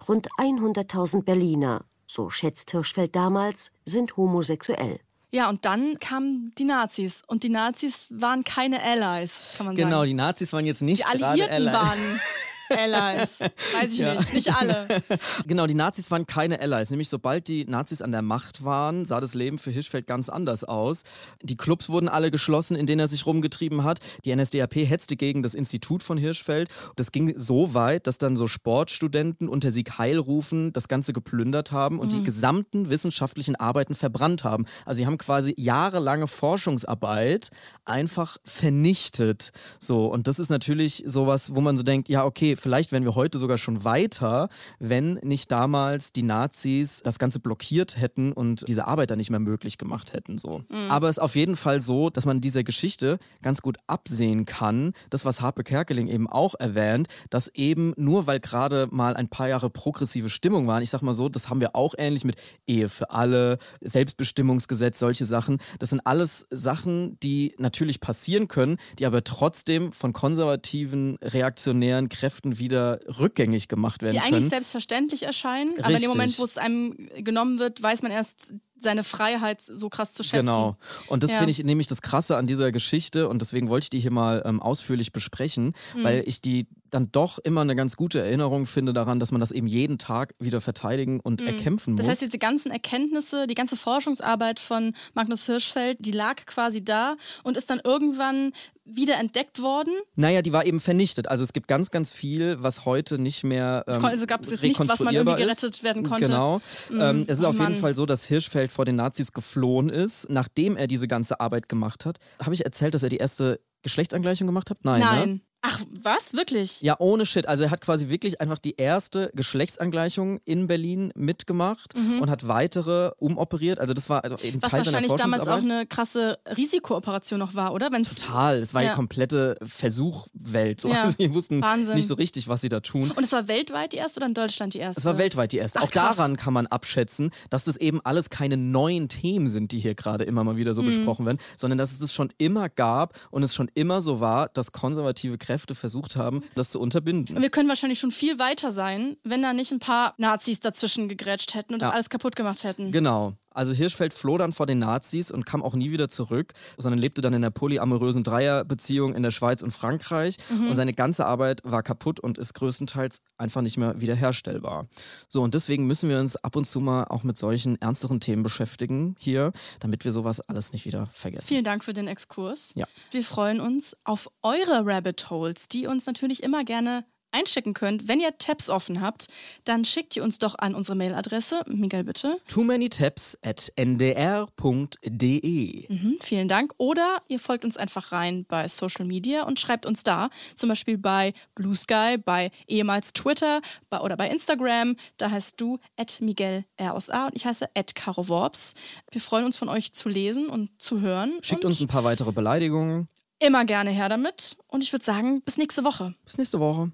Rund 0.07 0.29
100.000 0.37 1.23
Berliner, 1.23 1.85
so 2.13 2.29
schätzt 2.29 2.71
Hirschfeld 2.71 3.15
damals, 3.15 3.71
sind 3.85 4.17
homosexuell. 4.17 4.99
Ja, 5.33 5.49
und 5.49 5.63
dann 5.63 5.97
kamen 5.99 6.51
die 6.57 6.65
Nazis. 6.65 7.21
Und 7.25 7.43
die 7.43 7.49
Nazis 7.49 8.07
waren 8.09 8.43
keine 8.43 8.81
Allies, 8.83 9.53
kann 9.57 9.65
man 9.67 9.77
sagen. 9.77 9.89
Genau, 9.89 10.03
die 10.03 10.13
Nazis 10.13 10.51
waren 10.51 10.65
jetzt 10.65 10.81
nicht 10.81 10.99
Die 11.01 11.17
gerade 11.17 11.25
Alliierten 11.25 11.53
Allies. 11.69 11.73
waren 11.73 12.19
Allies. 12.77 13.39
Weiß 13.73 13.93
ich 13.93 13.99
Ja. 13.99 14.13
nicht. 14.15 14.33
Nicht 14.33 14.53
alle. 14.55 14.87
Genau, 15.47 15.65
die 15.67 15.73
Nazis 15.75 16.09
waren 16.11 16.25
keine 16.25 16.59
Allies. 16.59 16.89
Nämlich 16.89 17.09
sobald 17.09 17.47
die 17.47 17.65
Nazis 17.65 18.01
an 18.01 18.11
der 18.11 18.21
Macht 18.21 18.63
waren, 18.63 19.05
sah 19.05 19.19
das 19.19 19.33
Leben 19.33 19.57
für 19.57 19.71
Hirschfeld 19.71 20.07
ganz 20.07 20.29
anders 20.29 20.63
aus. 20.63 21.03
Die 21.41 21.57
Clubs 21.57 21.89
wurden 21.89 22.07
alle 22.09 22.31
geschlossen, 22.31 22.75
in 22.75 22.85
denen 22.85 22.99
er 22.99 23.07
sich 23.07 23.25
rumgetrieben 23.25 23.83
hat. 23.83 23.99
Die 24.25 24.35
NSDAP 24.35 24.75
hetzte 24.75 25.15
gegen 25.15 25.43
das 25.43 25.53
Institut 25.53 26.03
von 26.03 26.17
Hirschfeld. 26.17 26.69
Das 26.95 27.11
ging 27.11 27.33
so 27.37 27.73
weit, 27.73 28.07
dass 28.07 28.17
dann 28.17 28.35
so 28.37 28.47
Sportstudenten 28.47 29.47
unter 29.49 29.71
Sieg 29.71 29.97
Heilrufen 29.97 30.73
das 30.73 30.87
Ganze 30.87 31.13
geplündert 31.13 31.71
haben 31.71 31.99
und 31.99 32.11
die 32.13 32.17
Mhm. 32.19 32.23
gesamten 32.25 32.89
wissenschaftlichen 32.89 33.55
Arbeiten 33.55 33.95
verbrannt 33.95 34.43
haben. 34.43 34.65
Also 34.85 34.99
sie 34.99 35.05
haben 35.05 35.17
quasi 35.17 35.53
jahrelange 35.57 36.27
Forschungsarbeit 36.27 37.49
einfach 37.85 38.37
vernichtet. 38.45 39.51
So, 39.79 40.05
und 40.07 40.27
das 40.27 40.39
ist 40.39 40.49
natürlich 40.49 41.03
sowas, 41.05 41.53
wo 41.55 41.61
man 41.61 41.77
so 41.77 41.83
denkt, 41.83 42.09
ja, 42.09 42.25
okay, 42.25 42.55
vielleicht 42.61 42.91
wären 42.91 43.03
wir 43.03 43.15
heute 43.15 43.37
sogar 43.37 43.57
schon 43.57 43.83
weiter, 43.83 44.49
wenn 44.79 45.13
nicht 45.23 45.51
damals 45.51 46.13
die 46.13 46.23
Nazis 46.23 47.01
das 47.03 47.19
Ganze 47.19 47.39
blockiert 47.39 47.99
hätten 47.99 48.31
und 48.31 48.67
diese 48.67 48.87
Arbeit 48.87 49.11
dann 49.11 49.17
nicht 49.17 49.29
mehr 49.29 49.39
möglich 49.39 49.77
gemacht 49.77 50.13
hätten. 50.13 50.37
So. 50.37 50.59
Mhm. 50.69 50.89
Aber 50.89 51.09
es 51.09 51.17
ist 51.17 51.23
auf 51.23 51.35
jeden 51.35 51.55
Fall 51.55 51.81
so, 51.81 52.09
dass 52.09 52.25
man 52.25 52.37
in 52.37 52.41
dieser 52.41 52.63
Geschichte 52.63 53.17
ganz 53.41 53.61
gut 53.61 53.77
absehen 53.87 54.45
kann, 54.45 54.93
das, 55.09 55.25
was 55.25 55.41
Harpe 55.41 55.63
Kerkeling 55.63 56.07
eben 56.07 56.27
auch 56.27 56.55
erwähnt, 56.55 57.07
dass 57.29 57.47
eben 57.49 57.93
nur 57.97 58.27
weil 58.27 58.39
gerade 58.39 58.87
mal 58.91 59.15
ein 59.15 59.27
paar 59.27 59.49
Jahre 59.49 59.69
progressive 59.69 60.29
Stimmung 60.29 60.67
waren, 60.67 60.83
ich 60.83 60.89
sag 60.89 61.01
mal 61.01 61.15
so, 61.15 61.29
das 61.29 61.49
haben 61.49 61.61
wir 61.61 61.75
auch 61.75 61.95
ähnlich 61.97 62.23
mit 62.23 62.35
Ehe 62.67 62.89
für 62.89 63.09
alle, 63.11 63.57
Selbstbestimmungsgesetz, 63.81 64.99
solche 64.99 65.25
Sachen. 65.25 65.57
Das 65.79 65.89
sind 65.89 66.05
alles 66.05 66.47
Sachen, 66.49 67.19
die 67.21 67.55
natürlich 67.57 67.99
passieren 67.99 68.47
können, 68.47 68.77
die 68.99 69.05
aber 69.05 69.23
trotzdem 69.23 69.91
von 69.91 70.13
konservativen, 70.13 71.17
reaktionären 71.21 72.09
Kräften 72.09 72.50
wieder 72.59 72.99
rückgängig 73.19 73.67
gemacht 73.67 74.01
werden 74.01 74.13
Die 74.13 74.19
können. 74.19 74.33
eigentlich 74.35 74.49
selbstverständlich 74.49 75.23
erscheinen, 75.23 75.69
aber 75.69 75.79
in 75.79 75.85
Richtig. 75.85 76.01
dem 76.01 76.09
Moment, 76.09 76.39
wo 76.39 76.43
es 76.43 76.57
einem 76.57 77.09
genommen 77.17 77.59
wird, 77.59 77.81
weiß 77.81 78.03
man 78.03 78.11
erst 78.11 78.53
seine 78.81 79.03
Freiheit 79.03 79.61
so 79.61 79.89
krass 79.89 80.13
zu 80.13 80.23
schätzen. 80.23 80.45
Genau. 80.47 80.75
Und 81.07 81.23
das 81.23 81.31
Ja. 81.31 81.37
finde 81.37 81.51
ich 81.51 81.63
nämlich 81.63 81.87
das 81.87 82.01
Krasse 82.01 82.37
an 82.37 82.47
dieser 82.47 82.71
Geschichte 82.71 83.29
und 83.29 83.39
deswegen 83.41 83.69
wollte 83.69 83.85
ich 83.85 83.89
die 83.91 83.99
hier 83.99 84.11
mal 84.11 84.41
ähm, 84.45 84.61
ausführlich 84.61 85.11
besprechen, 85.13 85.73
Mhm. 85.95 86.03
weil 86.03 86.23
ich 86.25 86.41
die 86.41 86.67
dann 86.89 87.09
doch 87.13 87.39
immer 87.39 87.61
eine 87.61 87.73
ganz 87.73 87.95
gute 87.95 88.19
Erinnerung 88.19 88.65
finde 88.65 88.91
daran, 88.91 89.17
dass 89.21 89.31
man 89.31 89.39
das 89.39 89.51
eben 89.53 89.65
jeden 89.65 89.97
Tag 89.97 90.35
wieder 90.39 90.59
verteidigen 90.59 91.21
und 91.21 91.39
Mhm. 91.39 91.47
erkämpfen 91.47 91.93
muss. 91.93 92.01
Das 92.01 92.09
heißt, 92.09 92.21
diese 92.21 92.37
ganzen 92.37 92.69
Erkenntnisse, 92.69 93.47
die 93.47 93.53
ganze 93.53 93.77
Forschungsarbeit 93.77 94.59
von 94.59 94.93
Magnus 95.13 95.45
Hirschfeld, 95.45 95.97
die 96.01 96.11
lag 96.11 96.45
quasi 96.47 96.83
da 96.83 97.15
und 97.43 97.55
ist 97.55 97.69
dann 97.69 97.79
irgendwann 97.81 98.51
wieder 98.83 99.17
entdeckt 99.19 99.61
worden. 99.61 99.93
naja, 100.15 100.41
die 100.41 100.51
war 100.51 100.65
eben 100.65 100.81
vernichtet. 100.81 101.29
Also 101.29 101.43
es 101.45 101.53
gibt 101.53 101.67
ganz, 101.69 101.91
ganz 101.91 102.11
viel, 102.11 102.57
was 102.61 102.83
heute 102.83 103.19
nicht 103.19 103.43
mehr 103.45 103.83
Es 103.87 103.95
ähm, 103.97 104.03
also 104.05 104.25
gab's 104.25 104.49
jetzt 104.49 104.63
nichts, 104.63 104.79
was 104.89 104.99
man 104.99 105.13
irgendwie 105.15 105.39
ist. 105.41 105.47
gerettet 105.61 105.83
werden 105.83 106.03
konnte. 106.03 106.25
Genau. 106.25 106.61
Mhm. 106.89 106.99
Ähm, 106.99 107.25
es 107.27 107.37
ist 107.37 107.45
Oh 107.45 107.49
auf 107.49 107.53
jeden 107.53 107.63
Mann. 107.73 107.75
Fall 107.75 107.95
so, 107.95 108.05
dass 108.05 108.25
Hirschfeld 108.25 108.70
vor 108.71 108.85
den 108.85 108.95
Nazis 108.95 109.31
geflohen 109.33 109.89
ist, 109.89 110.29
nachdem 110.29 110.77
er 110.77 110.87
diese 110.87 111.07
ganze 111.07 111.39
Arbeit 111.39 111.69
gemacht 111.69 112.05
hat. 112.05 112.17
Habe 112.41 112.53
ich 112.53 112.65
erzählt, 112.65 112.93
dass 112.93 113.03
er 113.03 113.09
die 113.09 113.17
erste 113.17 113.59
Geschlechtsangleichung 113.83 114.47
gemacht 114.47 114.69
hat? 114.69 114.79
Nein. 114.83 115.01
Ne? 115.29 115.41
Ach, 115.63 115.79
was? 116.01 116.33
Wirklich? 116.33 116.81
Ja, 116.81 116.95
ohne 116.99 117.25
Shit. 117.25 117.47
Also 117.47 117.65
er 117.65 117.71
hat 117.71 117.81
quasi 117.81 118.09
wirklich 118.09 118.41
einfach 118.41 118.57
die 118.57 118.77
erste 118.77 119.31
Geschlechtsangleichung 119.35 120.39
in 120.43 120.65
Berlin 120.67 121.11
mitgemacht 121.15 121.95
Mhm. 121.95 122.19
und 122.21 122.29
hat 122.31 122.47
weitere 122.47 123.11
umoperiert. 123.19 123.79
Also 123.79 123.93
das 123.93 124.09
war 124.09 124.23
also 124.23 124.37
eben 124.43 124.61
Was 124.63 124.71
Teil 124.71 124.85
wahrscheinlich 124.85 125.13
damals 125.13 125.47
auch 125.47 125.57
eine 125.57 125.85
krasse 125.85 126.39
Risikooperation 126.57 127.37
noch 127.39 127.53
war, 127.53 127.73
oder? 127.73 127.91
Wenn's 127.91 128.15
Total, 128.15 128.57
es 128.57 128.73
war 128.73 128.81
Ja. 128.81 128.89
die 128.89 128.95
komplette 128.95 129.55
Versuchwelt. 129.61 130.81
So. 130.81 130.89
Ja. 130.89 131.03
Also 131.03 131.17
die 131.17 131.31
wussten 131.33 131.61
Wahnsinn. 131.61 131.95
nicht 131.95 132.07
so 132.07 132.15
richtig, 132.15 132.47
was 132.47 132.61
sie 132.61 132.69
da 132.69 132.79
tun. 132.79 133.11
Und 133.11 133.23
es 133.23 133.31
war 133.31 133.47
weltweit 133.47 133.93
die 133.93 133.97
erste 133.97 134.19
oder 134.19 134.27
in 134.27 134.33
Deutschland 134.33 134.73
die 134.73 134.79
erste? 134.79 134.99
Es 134.99 135.05
war 135.05 135.19
weltweit 135.19 135.51
die 135.51 135.57
erste. 135.57 135.77
Ach, 135.79 135.83
auch 135.83 135.91
krass. 135.91 136.15
daran 136.15 136.37
kann 136.37 136.53
man 136.53 136.65
abschätzen, 136.67 137.29
dass 137.51 137.65
das 137.65 137.77
eben 137.77 138.01
alles 138.03 138.31
keine 138.31 138.57
neuen 138.57 139.09
Themen 139.09 139.47
sind, 139.47 139.71
die 139.73 139.79
hier 139.79 139.93
gerade 139.93 140.23
immer 140.23 140.43
mal 140.43 140.55
wieder 140.57 140.73
so 140.73 140.81
Mhm. 140.81 140.87
besprochen 140.87 141.25
werden, 141.27 141.37
sondern 141.55 141.77
dass 141.77 141.91
es 141.91 142.01
es 142.01 142.13
schon 142.13 142.33
immer 142.39 142.67
gab 142.67 143.13
und 143.29 143.43
es 143.43 143.53
schon 143.53 143.69
immer 143.75 144.01
so 144.01 144.19
war, 144.19 144.49
dass 144.49 144.71
konservative 144.71 145.37
Kräfte 145.37 145.50
versucht 145.59 146.15
haben, 146.15 146.43
das 146.55 146.69
zu 146.69 146.79
unterbinden. 146.79 147.41
Wir 147.41 147.49
können 147.49 147.69
wahrscheinlich 147.69 147.99
schon 147.99 148.11
viel 148.11 148.39
weiter 148.39 148.71
sein, 148.71 149.17
wenn 149.23 149.41
da 149.41 149.53
nicht 149.53 149.71
ein 149.71 149.79
paar 149.79 150.13
Nazis 150.17 150.59
dazwischen 150.59 151.07
gegrätscht 151.09 151.53
hätten 151.53 151.73
und 151.73 151.81
das 151.81 151.89
Ja. 151.89 151.93
alles 151.95 152.09
kaputt 152.09 152.35
gemacht 152.35 152.63
hätten. 152.63 152.91
Genau. 152.91 153.33
Also 153.53 153.73
Hirschfeld 153.73 154.13
floh 154.13 154.37
dann 154.37 154.53
vor 154.53 154.65
den 154.65 154.79
Nazis 154.79 155.31
und 155.31 155.45
kam 155.45 155.63
auch 155.63 155.75
nie 155.75 155.91
wieder 155.91 156.09
zurück, 156.09 156.53
sondern 156.77 156.99
lebte 156.99 157.21
dann 157.21 157.33
in 157.33 157.41
der 157.41 157.49
polyamorösen 157.49 158.23
Dreierbeziehung 158.23 159.15
in 159.15 159.23
der 159.23 159.31
Schweiz 159.31 159.61
und 159.61 159.71
Frankreich. 159.71 160.37
Mhm. 160.49 160.69
Und 160.69 160.75
seine 160.75 160.93
ganze 160.93 161.25
Arbeit 161.25 161.61
war 161.63 161.83
kaputt 161.83 162.19
und 162.19 162.37
ist 162.37 162.53
größtenteils 162.53 163.21
einfach 163.37 163.61
nicht 163.61 163.77
mehr 163.77 163.99
wiederherstellbar. 163.99 164.87
So, 165.29 165.41
und 165.41 165.53
deswegen 165.53 165.87
müssen 165.87 166.09
wir 166.09 166.19
uns 166.19 166.35
ab 166.37 166.55
und 166.55 166.65
zu 166.65 166.79
mal 166.79 167.05
auch 167.05 167.23
mit 167.23 167.37
solchen 167.37 167.81
ernsteren 167.81 168.19
Themen 168.19 168.43
beschäftigen 168.43 169.15
hier, 169.19 169.51
damit 169.79 170.05
wir 170.05 170.11
sowas 170.11 170.39
alles 170.41 170.73
nicht 170.73 170.85
wieder 170.85 171.05
vergessen. 171.07 171.47
Vielen 171.47 171.63
Dank 171.63 171.83
für 171.83 171.93
den 171.93 172.07
Exkurs. 172.07 172.71
Ja. 172.75 172.87
Wir 173.11 173.23
freuen 173.23 173.59
uns 173.59 173.95
auf 174.03 174.29
eure 174.41 174.85
Rabbit 174.85 175.29
Holes, 175.29 175.67
die 175.67 175.87
uns 175.87 176.05
natürlich 176.05 176.43
immer 176.43 176.63
gerne 176.63 177.05
einschicken 177.31 177.73
könnt. 177.73 178.07
Wenn 178.07 178.19
ihr 178.19 178.37
Tabs 178.37 178.69
offen 178.69 179.01
habt, 179.01 179.27
dann 179.65 179.85
schickt 179.85 180.15
ihr 180.15 180.23
uns 180.23 180.39
doch 180.39 180.55
an 180.57 180.75
unsere 180.75 180.95
Mailadresse. 180.95 181.61
Miguel, 181.67 182.03
bitte. 182.03 182.37
Too 182.47 182.63
many 182.63 182.89
tabs 182.89 183.37
at 183.43 183.71
ndr.de. 183.75 185.85
Mhm, 185.89 186.17
vielen 186.21 186.47
Dank. 186.47 186.73
Oder 186.77 187.21
ihr 187.27 187.39
folgt 187.39 187.65
uns 187.65 187.77
einfach 187.77 188.11
rein 188.11 188.45
bei 188.47 188.67
Social 188.67 189.05
Media 189.05 189.43
und 189.43 189.59
schreibt 189.59 189.85
uns 189.85 190.03
da, 190.03 190.29
zum 190.55 190.69
Beispiel 190.69 190.97
bei 190.97 191.33
Blue 191.55 191.75
Sky, 191.75 192.17
bei 192.23 192.51
ehemals 192.67 193.13
Twitter 193.13 193.61
bei, 193.89 193.99
oder 194.01 194.17
bei 194.17 194.29
Instagram. 194.29 194.95
Da 195.17 195.31
heißt 195.31 195.59
du 195.59 195.79
Miguel 196.19 196.65
R 196.77 196.93
aus 196.93 197.09
A 197.09 197.27
und 197.27 197.35
ich 197.35 197.45
heiße 197.45 197.67
Caro 197.95 198.27
Worps. 198.29 198.73
Wir 199.11 199.21
freuen 199.21 199.45
uns 199.45 199.57
von 199.57 199.69
euch 199.69 199.93
zu 199.93 200.09
lesen 200.09 200.47
und 200.47 200.69
zu 200.81 201.01
hören. 201.01 201.31
Schickt 201.41 201.65
uns 201.65 201.79
ein 201.81 201.87
paar 201.87 202.03
weitere 202.03 202.31
Beleidigungen. 202.31 203.07
immer 203.39 203.65
gerne 203.65 203.89
her 203.89 204.09
damit. 204.09 204.57
Und 204.67 204.83
ich 204.83 204.91
würde 204.93 205.05
sagen, 205.05 205.41
bis 205.41 205.57
nächste 205.57 205.83
Woche. 205.83 206.13
Bis 206.25 206.37
nächste 206.37 206.59
Woche. 206.59 206.91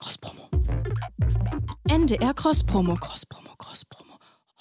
Cross-Promo. 0.00 0.48
NDR 1.86 2.32
Cross-Promo, 2.32 2.96
Cross-Promo, 2.96 3.50
Cross-Promo. 3.58 4.14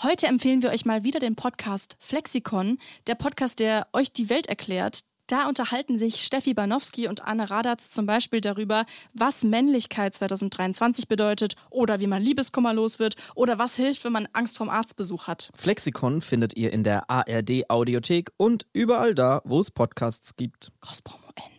Heute 0.04 0.28
empfehlen 0.28 0.62
wir 0.62 0.69
euch 0.71 0.86
mal 0.86 1.06
wieder 1.06 1.21
den 1.21 1.36
Podcast 1.36 1.95
Flexikon, 1.99 2.78
der 3.08 3.15
Podcast, 3.15 3.60
der 3.60 3.88
euch 3.93 4.12
die 4.12 4.30
Welt 4.30 4.47
erklärt. 4.47 4.99
Da 5.28 5.47
unterhalten 5.47 5.97
sich 5.97 6.25
Steffi 6.25 6.54
Banowski 6.54 7.08
und 7.08 7.23
Anne 7.25 7.49
Radatz 7.49 7.91
zum 7.91 8.06
Beispiel 8.06 8.41
darüber, 8.41 8.86
was 9.13 9.43
Männlichkeit 9.43 10.13
2023 10.13 11.08
bedeutet 11.08 11.56
oder 11.69 12.02
wie 12.02 12.08
man 12.08 12.21
Liebeskummer 12.21 12.73
los 12.73 12.99
wird 12.99 13.15
oder 13.34 13.58
was 13.58 13.78
hilft, 13.78 14.04
wenn 14.04 14.12
man 14.12 14.28
Angst 14.34 14.58
vorm 14.58 14.69
Arztbesuch 14.69 15.28
hat. 15.28 15.52
Flexikon 15.56 16.19
findet 16.19 16.58
ihr 16.58 16.73
in 16.73 16.84
der 16.84 17.10
ARD 17.10 17.69
Audiothek 17.69 18.32
und 18.36 18.65
überall 18.73 19.15
da, 19.15 19.41
wo 19.45 19.62
es 19.62 19.71
Podcasts 19.71 20.36
gibt. 20.36 20.73
Cross-Promo 20.82 21.28
Ende. 21.36 21.58